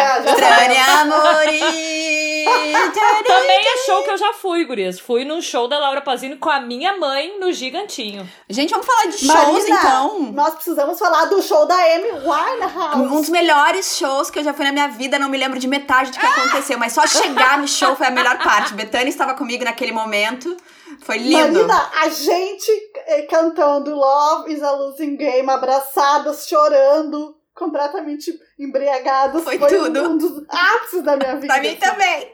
[3.27, 4.99] Também é show que eu já fui, gurias.
[4.99, 8.27] Fui num show da Laura Pausini com a minha mãe no Gigantinho.
[8.49, 10.19] Gente, vamos falar de shows, Marina, então.
[10.33, 12.95] nós precisamos falar do show da Amy Winehouse.
[13.01, 15.67] Um dos melhores shows que eu já fui na minha vida, não me lembro de
[15.67, 18.73] metade do que aconteceu, mas só chegar no show foi a melhor parte.
[18.73, 20.55] Betânia estava comigo naquele momento.
[21.03, 21.37] Foi lindo.
[21.67, 22.90] Marina, a gente
[23.29, 29.43] cantando Love is a Losing Game, abraçadas, chorando, completamente embriagadas.
[29.43, 30.09] Foi um- tudo.
[30.09, 31.47] um dos ápices da minha vida.
[31.53, 32.31] Pra mim também.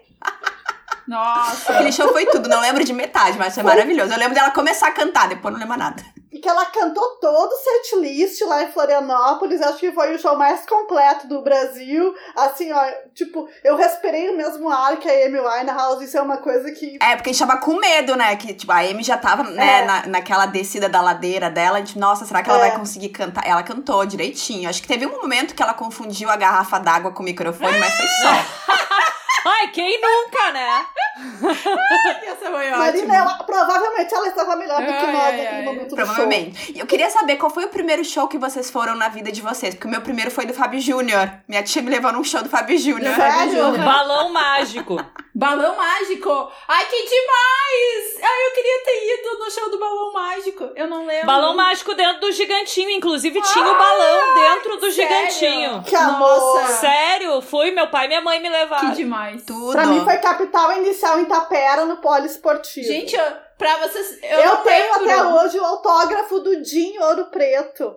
[1.07, 1.73] Nossa.
[1.73, 4.11] Aquele show foi tudo, não lembro de metade, mas foi maravilhoso.
[4.13, 6.03] Eu lembro dela começar a cantar, depois não lembro nada.
[6.29, 9.61] E que ela cantou todo o setlist lá em Florianópolis.
[9.61, 12.13] Acho que foi o show mais completo do Brasil.
[12.35, 12.83] Assim, ó,
[13.15, 16.03] tipo, eu respirei o mesmo ar que a Amy Winehouse.
[16.03, 16.97] Isso é uma coisa que.
[17.01, 18.35] É, porque a gente tava com medo, né?
[18.35, 19.85] Que, tipo, a Amy já tava, né, É.
[19.85, 21.77] na, naquela descida da ladeira dela.
[21.77, 22.69] A gente, nossa, será que ela É.
[22.69, 23.47] vai conseguir cantar?
[23.47, 24.69] Ela cantou direitinho.
[24.69, 27.93] Acho que teve um momento que ela confundiu a garrafa d'água com o microfone, mas
[27.93, 28.67] foi só.
[29.45, 30.85] Ai, quem nunca, né?
[32.25, 33.15] Essa foi Marina, ótima.
[33.15, 35.63] ela, provavelmente ela estava melhor do que Ai, nós ai, naquele ai.
[35.63, 35.97] momento do show.
[35.97, 36.73] Provavelmente.
[36.73, 39.41] E eu queria saber qual foi o primeiro show que vocês foram na vida de
[39.41, 39.73] vocês.
[39.73, 41.31] Porque o meu primeiro foi do Fábio Júnior.
[41.47, 43.15] Minha tia me levou num show do Fábio Júnior.
[43.15, 43.77] Sério?
[43.77, 44.97] Balão mágico.
[45.37, 46.51] Balão mágico.
[46.67, 48.23] Ai, que demais!
[48.23, 50.71] Ai, eu queria ter ido no show do balão mágico.
[50.75, 51.27] Eu não lembro.
[51.27, 52.89] Balão mágico dentro do gigantinho.
[52.89, 55.29] Inclusive, tinha o balão dentro do sério?
[55.29, 55.83] gigantinho.
[55.83, 56.27] Que amor!
[56.39, 56.77] Nossa.
[56.77, 58.89] Sério, fui, meu pai e minha mãe me levaram.
[58.89, 59.43] Que demais.
[59.45, 59.73] Tudo.
[59.73, 62.87] Pra mim foi capital inicial em Tapera, no poliesportivo.
[62.87, 64.17] Gente, eu, pra vocês.
[64.23, 65.11] Eu, eu tenho lembro.
[65.11, 67.95] até hoje o autógrafo do Dinho Ouro Preto.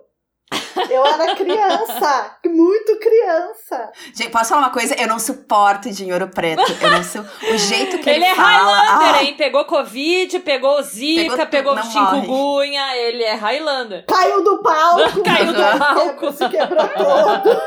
[0.89, 3.91] Eu era criança, muito criança.
[4.13, 4.95] Gente, posso falar uma coisa?
[4.99, 6.63] Eu não suporto de ouro preto.
[6.81, 7.21] Eu não sou.
[7.21, 8.79] O jeito que ele, Ele é fala.
[8.81, 9.35] Highlander, ai, hein?
[9.37, 12.97] Pegou Covid, pegou Zika, Pegou pegou, chikungunya.
[12.97, 14.05] Ele é Highlander.
[14.05, 15.23] Caiu do palco.
[15.23, 16.31] Caiu do palco.
[16.33, 17.61] Se quebrou todo.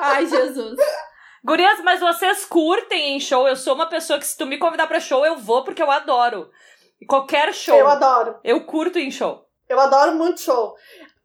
[0.00, 0.78] Ai, Jesus.
[1.44, 3.48] Gurias, mas vocês curtem em show?
[3.48, 5.90] Eu sou uma pessoa que se tu me convidar pra show, eu vou porque eu
[5.90, 6.48] adoro.
[7.08, 7.76] Qualquer show.
[7.76, 8.36] Eu adoro.
[8.44, 9.44] Eu curto em show.
[9.68, 10.74] Eu adoro muito show.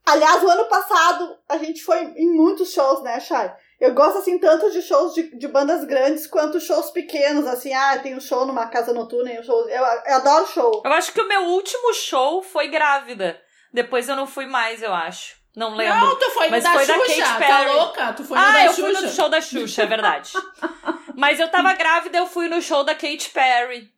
[0.07, 3.51] Aliás, o ano passado a gente foi em muitos shows, né, Chay?
[3.77, 7.99] Eu gosto, assim, tanto de shows de, de bandas grandes quanto shows pequenos, assim, ah,
[7.99, 9.67] tem um show numa casa noturna, um show...
[9.69, 10.81] Eu, eu adoro show.
[10.85, 13.37] Eu acho que o meu último show foi grávida.
[13.73, 15.35] Depois eu não fui mais, eu acho.
[15.53, 15.99] Não lembro.
[15.99, 17.23] Não, tu foi Mas no da foi da Xuxa.
[17.23, 17.71] Katy tá Perry.
[17.73, 18.13] louca?
[18.13, 18.81] Tu foi no ah, da eu Xuxa.
[18.81, 20.31] fui no show da Xuxa, é verdade.
[21.17, 23.91] Mas eu tava grávida, eu fui no show da Katy Perry.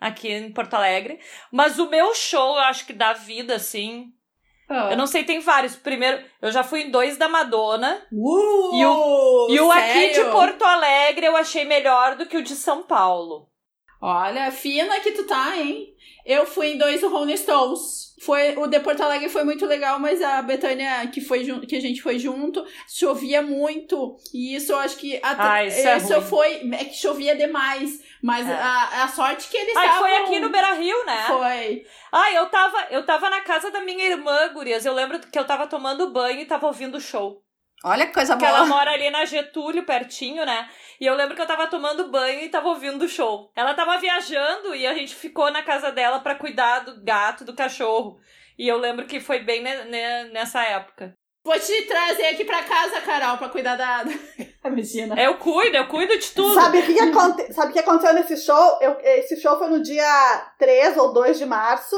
[0.00, 1.20] Aqui em Porto Alegre.
[1.52, 4.10] Mas o meu show, eu acho que da vida, assim.
[4.90, 5.74] Eu não sei, tem vários.
[5.74, 8.00] Primeiro, eu já fui em dois da Madonna.
[8.12, 8.86] Uh, E
[9.50, 10.24] E o aqui de?
[10.30, 13.48] Porto Alegre eu achei melhor do que o de São Paulo.
[14.02, 15.94] Olha, fina que tu tá, hein?
[16.24, 18.10] Eu fui em dois do Rolling Stones.
[18.22, 21.80] Foi, o de Porto Alegre foi muito legal, mas a Betânia, que, foi que a
[21.80, 24.16] gente foi junto, chovia muito.
[24.34, 25.16] E isso eu acho que.
[25.22, 26.22] Até, Ah, isso é isso ruim.
[26.26, 26.70] foi.
[26.74, 27.98] É que chovia demais.
[28.22, 28.52] Mas É.
[28.52, 30.00] a, a sorte que eles estavam.
[30.00, 31.24] foi aqui no Beira Rio, né?
[31.28, 31.82] Foi.
[32.12, 34.84] Ah, eu tava, eu tava na casa da minha irmã, Gurias.
[34.84, 37.42] Eu lembro que eu tava tomando banho e tava ouvindo o show.
[37.84, 38.68] Olha que coisa Porque ela boa.
[38.68, 40.68] mora ali na Getúlio, pertinho, né?
[41.00, 43.50] E eu lembro que eu tava tomando banho e tava ouvindo o show.
[43.56, 47.54] Ela tava viajando e a gente ficou na casa dela pra cuidar do gato, do
[47.54, 48.18] cachorro.
[48.58, 51.14] E eu lembro que foi bem ne- ne- nessa época.
[51.42, 54.04] Vou te trazer aqui pra casa, Carol, pra cuidar da.
[54.62, 55.14] Imagina.
[55.18, 56.52] Eu cuido, eu cuido de tudo.
[56.54, 57.50] Sabe o que, que, aconte...
[57.54, 58.78] Sabe o que aconteceu nesse show?
[58.82, 61.96] Eu, esse show foi no dia 3 ou 2 de março.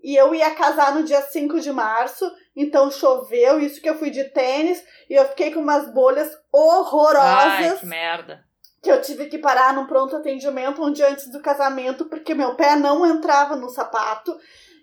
[0.00, 2.30] E eu ia casar no dia 5 de março.
[2.60, 4.82] Então choveu, isso que eu fui de tênis.
[5.08, 7.72] E eu fiquei com umas bolhas horrorosas.
[7.72, 8.44] Ai, que merda.
[8.82, 12.54] que eu tive que parar num pronto atendimento um dia antes do casamento, porque meu
[12.56, 14.36] pé não entrava no sapato.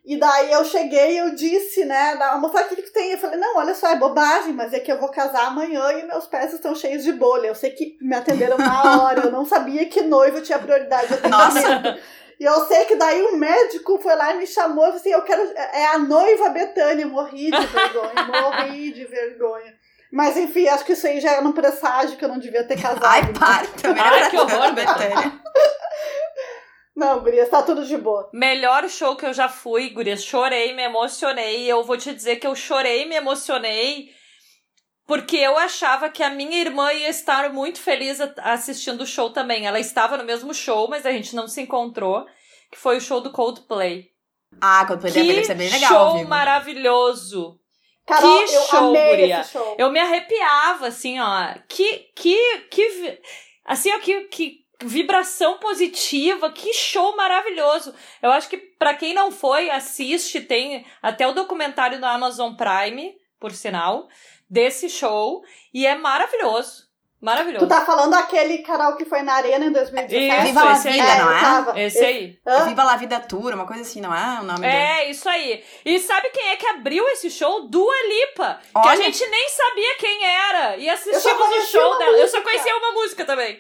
[0.08, 3.12] E daí eu cheguei e eu disse, né, da moça, o que, que tem?
[3.12, 6.06] Eu falei, não, olha só, é bobagem, mas é que eu vou casar amanhã e
[6.06, 7.48] meus pés estão cheios de bolha.
[7.48, 11.14] Eu sei que me atenderam na hora, eu não sabia que noivo tinha prioridade de
[11.16, 12.00] atendimento.
[12.40, 15.12] E eu sei que daí o médico foi lá e me chamou e falou assim,
[15.12, 19.74] eu quero, é a noiva Betânia, morri de vergonha, morri de vergonha.
[20.12, 22.82] Mas enfim, acho que isso aí já era um presságio que eu não devia ter
[22.82, 23.06] casado.
[23.06, 23.68] Ai, para.
[23.82, 25.42] Também Ai, era que horror, Betânia.
[26.96, 28.30] Não, Gurias, tá tudo de boa.
[28.32, 30.24] Melhor show que eu já fui, gurias.
[30.24, 31.70] Chorei, me emocionei.
[31.70, 34.15] Eu vou te dizer que eu chorei me emocionei
[35.08, 39.66] porque eu achava que a minha irmã ia estar muito feliz assistindo o show também.
[39.66, 42.26] Ela estava no mesmo show, mas a gente não se encontrou.
[42.72, 44.10] Que foi o show do Coldplay.
[44.60, 45.90] Ah, foi que deve ser bem legal.
[45.90, 46.30] show vivo.
[46.30, 47.60] maravilhoso.
[48.06, 49.44] Carol, Que show, guria.
[49.44, 49.76] show.
[49.78, 51.54] Eu me arrepiava, assim, ó.
[51.68, 52.38] Que, que,
[52.72, 53.20] que,
[53.66, 57.94] assim, ó, que, que vibração positiva, que show maravilhoso.
[58.22, 63.16] Eu acho que pra quem não foi, assiste, tem até o documentário no Amazon Prime,
[63.40, 64.08] por sinal,
[64.50, 65.44] desse show,
[65.74, 66.86] e é maravilhoso.
[67.22, 67.66] Maravilhoso.
[67.66, 70.28] Tu tá falando aquele Carol que foi na Arena em 2017?
[70.36, 70.94] Isso, Viva a esse aí.
[70.94, 71.42] vida, não eu é?
[71.42, 71.80] tava.
[71.82, 72.40] Esse aí.
[72.46, 72.66] Hã?
[72.66, 74.74] Viva la Vida Tour, uma coisa assim, não é o nome dele?
[74.74, 75.64] É, isso aí.
[75.84, 77.68] E sabe quem é que abriu esse show?
[77.68, 78.60] Dua Lipa.
[78.72, 78.92] Que Olha.
[78.92, 80.78] a gente nem sabia quem era.
[80.78, 82.12] E Eu só assistimos o show dela.
[82.18, 82.42] Eu só música.
[82.44, 83.60] conhecia uma música também.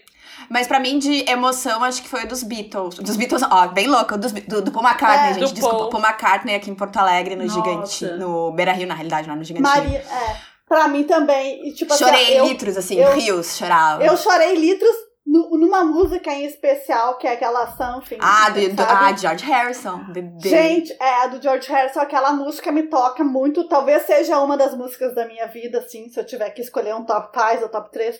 [0.50, 2.96] Mas pra mim, de emoção, acho que foi o dos Beatles.
[3.00, 4.16] Dos Beatles, ó, bem louco.
[4.16, 5.44] Dos, do, do Paul McCartney, É, gente.
[5.48, 5.78] do Desculpa.
[5.78, 5.90] Paul.
[5.90, 7.56] Paul McCartney aqui em Porto Alegre, no Nossa.
[7.56, 8.18] Gigantinho.
[8.18, 9.74] No Beira Rio, na realidade, não é no Gigantinho.
[9.84, 10.55] Maria, é.
[10.68, 11.68] Pra mim também.
[11.68, 14.04] E, tipo, assim, Chorei eu, litros, assim, eu- rios, chorava.
[14.04, 14.96] eu chorei litros
[15.26, 18.18] numa música em especial, que é aquela Something.
[18.20, 20.02] Ah, do, do ah, George Harrison.
[20.42, 23.68] Gente, é, a do George Harrison, aquela música me toca muito.
[23.68, 27.04] Talvez seja uma das músicas da minha vida, assim, se eu tiver que escolher um
[27.04, 28.20] top 5 ou top 3.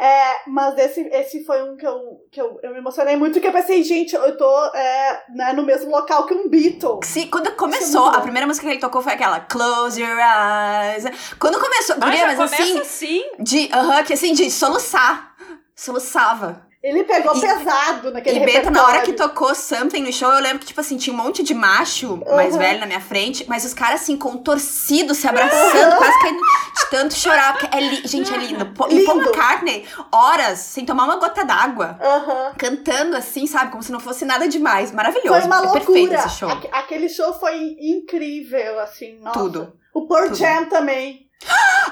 [0.00, 3.46] É, mas esse, esse foi um que, eu, que eu, eu me emocionei muito, que
[3.48, 7.00] eu pensei, gente, eu tô é, né, no mesmo local que um Beatle.
[7.02, 11.04] Sim, quando começou, é a primeira música que ele tocou foi aquela Close Your Eyes.
[11.40, 13.22] Quando começou, ah, guria, mas assim, assim?
[13.40, 15.34] De, uh -huh, que assim, de soluçar.
[15.74, 16.67] Soluçava.
[16.80, 20.40] Ele pegou e, pesado naquele E Beta, na hora que tocou Something no show, eu
[20.40, 22.36] lembro que, tipo assim, tinha um monte de macho uhum.
[22.36, 25.98] mais velho na minha frente, mas os caras, assim, contorcidos, se abraçando, uhum.
[25.98, 27.58] quase caindo de tanto chorar.
[27.58, 28.06] Porque é li...
[28.06, 28.64] Gente, é lindo.
[28.64, 28.86] lindo.
[28.90, 32.54] E Paul McCartney, horas, sem tomar uma gota d'água, uhum.
[32.56, 33.72] cantando assim, sabe?
[33.72, 34.92] Como se não fosse nada demais.
[34.92, 35.40] Maravilhoso.
[35.40, 35.84] Foi uma é loucura.
[35.84, 36.48] perfeito esse show.
[36.70, 39.36] Aquele show foi incrível, assim, nossa.
[39.36, 39.72] Tudo.
[39.92, 41.27] O Pearl Jam também.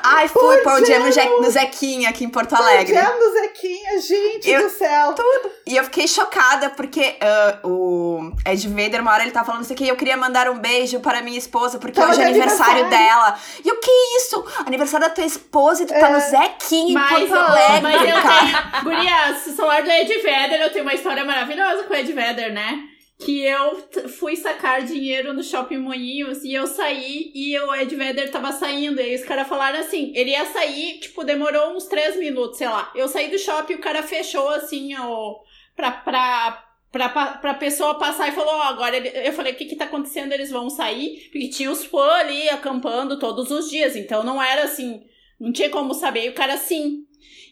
[0.03, 2.93] Ai, fui Pearl Jam no, no Zequinha aqui em Porto Alegre.
[2.93, 5.15] Pearl Jam no Zequinha, gente eu, do céu.
[5.15, 5.51] Tudo.
[5.67, 7.17] E eu fiquei chocada porque
[7.63, 10.59] uh, o Ed Vader, uma hora ele tá falando isso aqui, eu queria mandar um
[10.59, 13.39] beijo para minha esposa porque hoje é aniversário, dela.
[13.65, 14.45] E o que é isso?
[14.65, 15.99] Aniversário da tua esposa e tu é.
[15.99, 16.21] tá no é.
[16.21, 18.85] Zequinha em Porto Alegre, Mas eu tenho...
[18.85, 22.53] Guria, se falar do Ed Vader, eu tenho uma história maravilhosa com o Ed Vader,
[22.53, 22.96] né?
[23.27, 28.31] Que eu fui sacar dinheiro no Shopping Moinhos e eu saí e o Ed Vedder
[28.31, 29.01] tava saindo.
[29.01, 32.69] E aí os caras falaram assim, ele ia sair, tipo, demorou uns três minutos, sei
[32.69, 32.93] lá.
[32.95, 35.41] Eu saí do shopping e o cara fechou assim, ó,
[35.75, 39.09] pra, pra, pra, pra pessoa passar e falou, ó, oh, agora ele...
[39.09, 40.31] eu falei, o que que tá acontecendo?
[40.31, 41.29] Eles vão sair?
[41.33, 45.03] Porque tinha os fãs ali acampando todos os dias, então não era assim,
[45.41, 46.27] não tinha como saber.
[46.27, 47.05] E o cara, sim,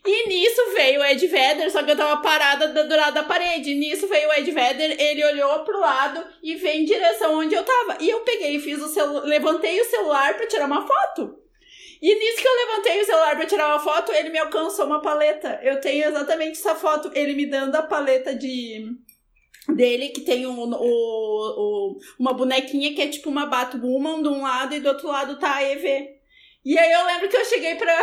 [0.06, 3.70] e nisso veio o Ed Vedder, só que eu tava parada do lado da parede.
[3.70, 7.54] E nisso veio o Ed Vedder, ele olhou pro lado e veio em direção onde
[7.54, 7.96] eu tava.
[8.00, 11.38] E eu peguei e fiz o celular, levantei o celular para tirar uma foto.
[12.02, 15.00] E nisso que eu levantei o celular para tirar uma foto, ele me alcançou uma
[15.00, 15.58] paleta.
[15.62, 18.86] Eu tenho exatamente essa foto, ele me dando a paleta de
[19.74, 24.42] dele que tem um, o, o, uma bonequinha que é tipo uma Batwoman de um
[24.42, 26.10] lado e do outro lado tá a EV.
[26.62, 27.94] E aí eu lembro que eu cheguei pra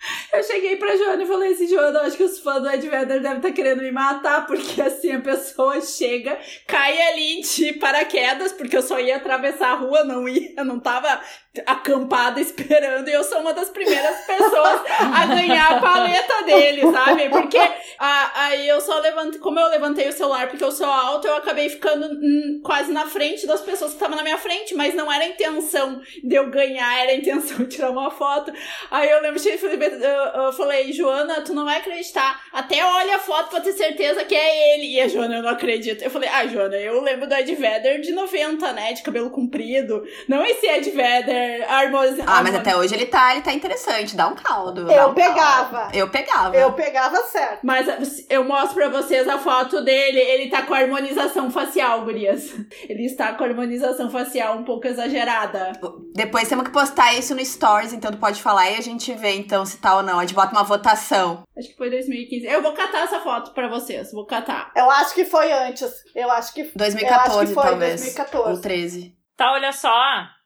[0.32, 3.20] eu cheguei pra Joana e falei assim, Joana, acho que os fãs do Ed Vedder
[3.20, 8.52] devem estar tá querendo me matar, porque assim a pessoa chega, cai ali de paraquedas,
[8.52, 11.20] porque eu só ia atravessar a rua, não ia, não tava
[11.66, 17.28] acampada esperando, e eu sou uma das primeiras pessoas a ganhar a paleta dele, sabe?
[17.28, 17.58] Porque
[17.98, 21.68] aí eu só levantei, como eu levantei o celular porque eu sou alta, eu acabei
[21.68, 25.24] ficando hum, quase na frente das pessoas que estavam na minha frente, mas não era
[25.24, 28.52] a intenção de eu ganhar, era a intenção de tirar uma foto.
[28.90, 33.60] Aí eu lembro eu falei, Joana, tu não vai acreditar, até olha a foto pra
[33.60, 34.94] ter certeza que é ele.
[34.94, 36.02] E a Joana, eu não acredito.
[36.02, 40.04] Eu falei, ah, Joana, eu lembro do Ed Vedder de 90, né, de cabelo comprido,
[40.28, 41.37] não esse Ed Vedder
[41.68, 42.24] harmonização.
[42.26, 44.90] Ah, mas até hoje ele tá, ele tá interessante, dá um caldo.
[44.90, 45.78] Eu um pegava.
[45.78, 45.96] Caldo.
[45.96, 46.56] Eu pegava.
[46.56, 47.60] Eu pegava certo.
[47.62, 52.54] Mas eu mostro pra vocês a foto dele, ele tá com harmonização facial, gurias.
[52.88, 55.72] Ele está com harmonização facial um pouco exagerada.
[56.14, 59.36] Depois temos que postar isso no Stories, então tu pode falar e a gente vê
[59.36, 60.18] então se tá ou não.
[60.18, 61.42] A gente bota uma votação.
[61.56, 62.46] Acho que foi 2015.
[62.46, 64.70] Eu vou catar essa foto pra vocês, vou catar.
[64.76, 65.90] Eu acho que foi antes.
[66.14, 68.00] Eu acho que 2014, acho que foi talvez.
[68.00, 68.50] 2014.
[68.50, 69.14] Ou 13.
[69.36, 69.90] Tá, olha só.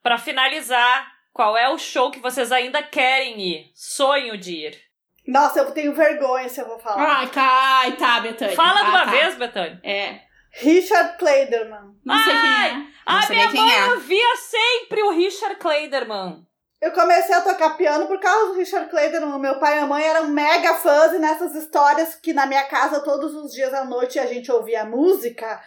[0.02, 3.70] Para finalizar, qual é o show que vocês ainda querem ir?
[3.74, 4.78] Sonho de ir.
[5.26, 7.18] Nossa, eu tenho vergonha se eu vou falar.
[7.18, 8.56] Ai, cai, tá, Betânia.
[8.56, 9.10] Fala ah, de uma tá.
[9.10, 9.80] vez, Betânia.
[9.84, 10.20] É.
[10.50, 11.96] Richard Kleiderman.
[12.04, 12.92] Não sei quem é.
[13.06, 13.86] A minha mãe é.
[13.94, 16.44] ouvia sempre o Richard Kleiderman.
[16.80, 19.38] Eu comecei a tocar piano por causa do Richard Kleiderman.
[19.38, 23.04] Meu pai e a mãe eram mega fãs e nessas histórias que na minha casa
[23.04, 25.62] todos os dias à noite a gente ouvia música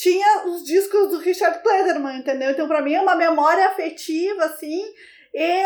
[0.00, 2.50] tinha os discos do Richard Klederman, entendeu?
[2.50, 4.82] Então, para mim, é uma memória afetiva, assim,
[5.34, 5.64] e,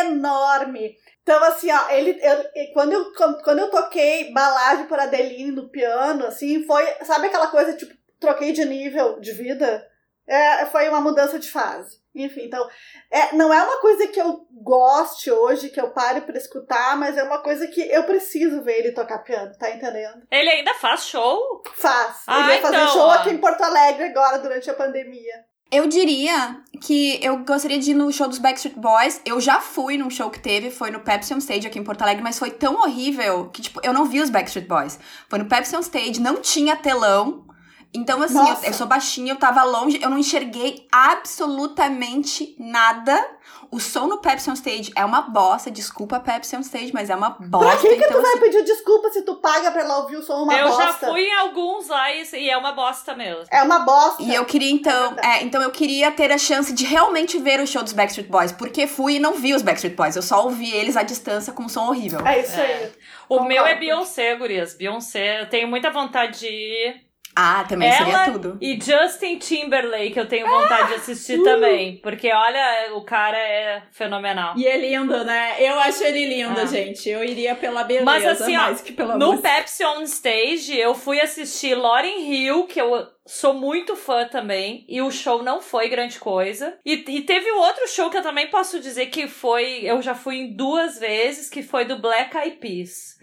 [0.00, 0.96] enorme.
[1.22, 3.12] Então, assim, ó, ele, eu, quando, eu,
[3.44, 8.50] quando eu toquei balagem por Adeline no piano, assim, foi, sabe aquela coisa, tipo, troquei
[8.52, 9.86] de nível de vida?
[10.30, 11.98] É, foi uma mudança de fase.
[12.14, 12.68] Enfim, então,
[13.10, 17.16] é, não é uma coisa que eu goste hoje, que eu pare para escutar, mas
[17.16, 20.22] é uma coisa que eu preciso ver ele tocar piano, tá entendendo?
[20.30, 21.62] Ele ainda faz show?
[21.74, 22.22] Faz.
[22.28, 23.10] Ah, ele vai fazer então, show ó.
[23.10, 25.50] aqui em Porto Alegre agora, durante a pandemia.
[25.72, 29.20] Eu diria que eu gostaria de ir no show dos Backstreet Boys.
[29.24, 32.02] Eu já fui num show que teve, foi no Pepsi on Stage aqui em Porto
[32.02, 34.98] Alegre, mas foi tão horrível que, tipo, eu não vi os Backstreet Boys.
[35.28, 37.46] Foi no Pepsi on Stage, não tinha telão.
[37.92, 43.20] Então, assim, eu, eu, sou baixinha, eu tava longe, eu não enxerguei absolutamente nada.
[43.68, 45.72] O som no Pepsi on Stage é uma bosta.
[45.72, 47.68] Desculpa, Pepsi on Stage, mas é uma bosta.
[47.68, 50.16] Pra que, que então, tu vai assim, pedir desculpa se tu paga pra ela ouvir
[50.16, 50.82] o som uma eu bosta?
[50.82, 53.44] Eu já fui em alguns lá e, e, é uma bosta mesmo.
[53.50, 54.22] É uma bosta.
[54.22, 55.16] E eu queria, então...
[55.22, 58.52] É, então, eu queria ter a chance de realmente ver o show dos Backstreet Boys.
[58.52, 60.14] Porque fui e não vi os Backstreet Boys.
[60.14, 62.24] Eu só ouvi eles à distância com um som horrível.
[62.26, 62.64] É isso é.
[62.64, 62.92] aí.
[63.28, 63.48] O Concordo.
[63.48, 64.74] meu é Beyoncé, gurias.
[64.74, 65.42] Beyoncé.
[65.42, 67.09] Eu tenho muita vontade de ir.
[67.42, 68.58] Ah, também Ela seria tudo.
[68.60, 71.42] E Justin Timberlake, eu tenho vontade ah, de assistir uh.
[71.42, 71.96] também.
[72.02, 74.52] Porque, olha, o cara é fenomenal.
[74.58, 75.54] E é lindo, né?
[75.58, 76.66] Eu acho ele lindo, ah.
[76.66, 77.08] gente.
[77.08, 79.48] Eu iria pela beleza Mas, assim, mais ó, que pela No música.
[79.48, 84.84] Pepsi On Stage, eu fui assistir Lauryn Hill, que eu sou muito fã também.
[84.86, 86.76] E o show não foi grande coisa.
[86.84, 89.80] E, e teve um outro show que eu também posso dizer que foi...
[89.82, 93.18] Eu já fui em duas vezes, que foi do Black Eyed Peas.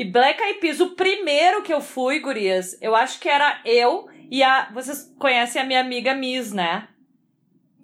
[0.00, 4.08] E Black Eyed Peas, o primeiro que eu fui, gurias, eu acho que era eu
[4.30, 4.70] e a.
[4.72, 6.88] Vocês conhecem a minha amiga Miss, né?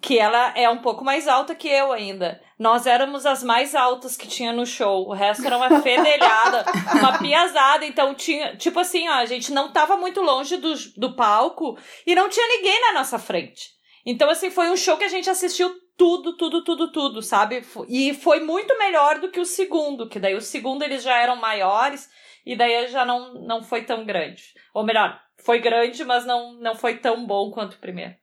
[0.00, 2.40] Que ela é um pouco mais alta que eu ainda.
[2.58, 5.06] Nós éramos as mais altas que tinha no show.
[5.06, 6.64] O resto era uma fedelhada,
[6.98, 7.84] uma piazada.
[7.84, 8.56] Então tinha.
[8.56, 12.48] Tipo assim, ó, a gente não tava muito longe do, do palco e não tinha
[12.48, 13.76] ninguém na nossa frente.
[14.06, 17.62] Então, assim, foi um show que a gente assistiu tudo, tudo, tudo, tudo, sabe?
[17.88, 21.36] E foi muito melhor do que o segundo, que daí o segundo eles já eram
[21.36, 22.08] maiores
[22.44, 24.54] e daí já não, não foi tão grande.
[24.74, 28.14] Ou melhor, foi grande, mas não, não foi tão bom quanto o primeiro.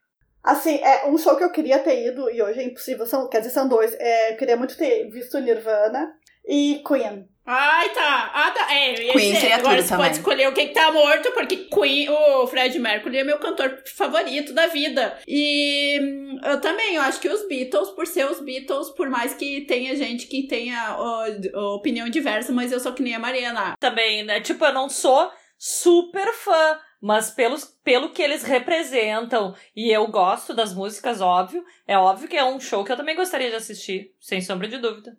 [0.42, 3.38] Assim, é um show que eu queria ter ido e hoje é impossível, são, quer
[3.38, 3.94] dizer, são dois.
[3.98, 6.14] É, eu queria muito ter visto Nirvana
[6.46, 7.26] e Queen.
[7.46, 8.30] Ai, tá.
[8.32, 8.74] Ah, tá.
[8.74, 10.06] É, Queen seria agora tudo você também.
[10.06, 13.82] pode escolher o que, que tá morto, porque Queen, o Fred Mercury é meu cantor
[13.84, 15.18] favorito da vida.
[15.28, 19.34] E hum, eu também, eu acho que os Beatles, por ser os Beatles, por mais
[19.34, 21.26] que tenha gente que tenha ó,
[21.74, 23.76] opinião diversa, mas eu sou que nem a Mariana.
[23.78, 24.40] Também, né?
[24.40, 30.54] Tipo, eu não sou super fã, mas pelos, pelo que eles representam, e eu gosto
[30.54, 34.14] das músicas, óbvio, é óbvio que é um show que eu também gostaria de assistir,
[34.18, 35.16] sem sombra de dúvida.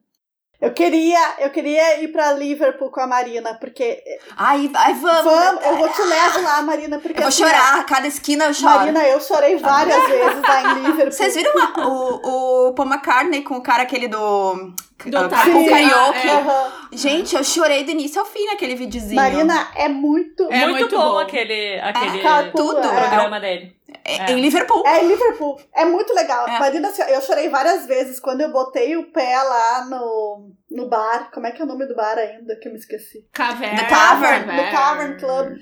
[0.61, 4.01] Eu queria, eu queria ir pra Liverpool com a Marina, porque.
[4.37, 5.23] Ai, ai vamos!
[5.33, 7.17] Vamos, eu vou te levar lá, Marina, porque.
[7.17, 8.73] Eu vou assim, chorar, cada esquina eu choro.
[8.73, 11.11] Marina, eu chorei várias vezes lá em Liverpool.
[11.11, 14.73] Vocês viram a, o, o Paul McCartney com o cara aquele do.
[15.03, 16.27] Do uh, Sim, karaoke.
[16.27, 16.97] É, uhum.
[16.97, 19.15] Gente, eu chorei do início ao fim naquele videozinho.
[19.15, 20.43] Marina, é muito.
[20.51, 21.17] É muito, muito bom, bom.
[21.19, 22.81] aquele, aquele Cara, tudo.
[22.81, 23.75] programa dele.
[24.03, 24.31] É, É.
[24.31, 24.83] Em Liverpool.
[24.85, 25.59] É em Liverpool.
[25.73, 26.47] É muito legal.
[26.47, 26.59] É.
[26.59, 31.29] Marina, assim, eu chorei várias vezes quando eu botei o pé lá no, no bar.
[31.33, 32.55] Como é que é o nome do bar ainda?
[32.55, 33.27] Que eu me esqueci.
[33.33, 33.75] Cavern.
[33.75, 34.45] The Tavern.
[34.45, 35.57] No Cavern Club.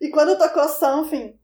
[0.00, 1.34] E quando tocou Something,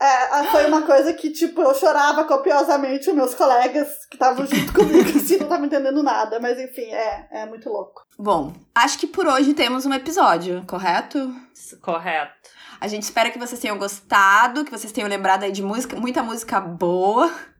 [0.00, 4.72] é, foi uma coisa que, tipo, eu chorava copiosamente, os meus colegas que estavam junto
[4.74, 6.38] comigo, assim, não estavam entendendo nada.
[6.38, 8.06] Mas enfim, é, é muito louco.
[8.16, 11.34] Bom, acho que por hoje temos um episódio, correto?
[11.82, 12.50] Correto.
[12.80, 16.22] A gente espera que vocês tenham gostado, que vocês tenham lembrado aí de música, muita
[16.22, 17.30] música boa.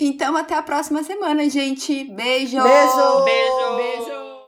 [0.00, 2.04] Então, até a próxima semana, gente.
[2.04, 2.62] Beijo!
[2.62, 3.24] Beijo!
[3.24, 4.13] Beijo!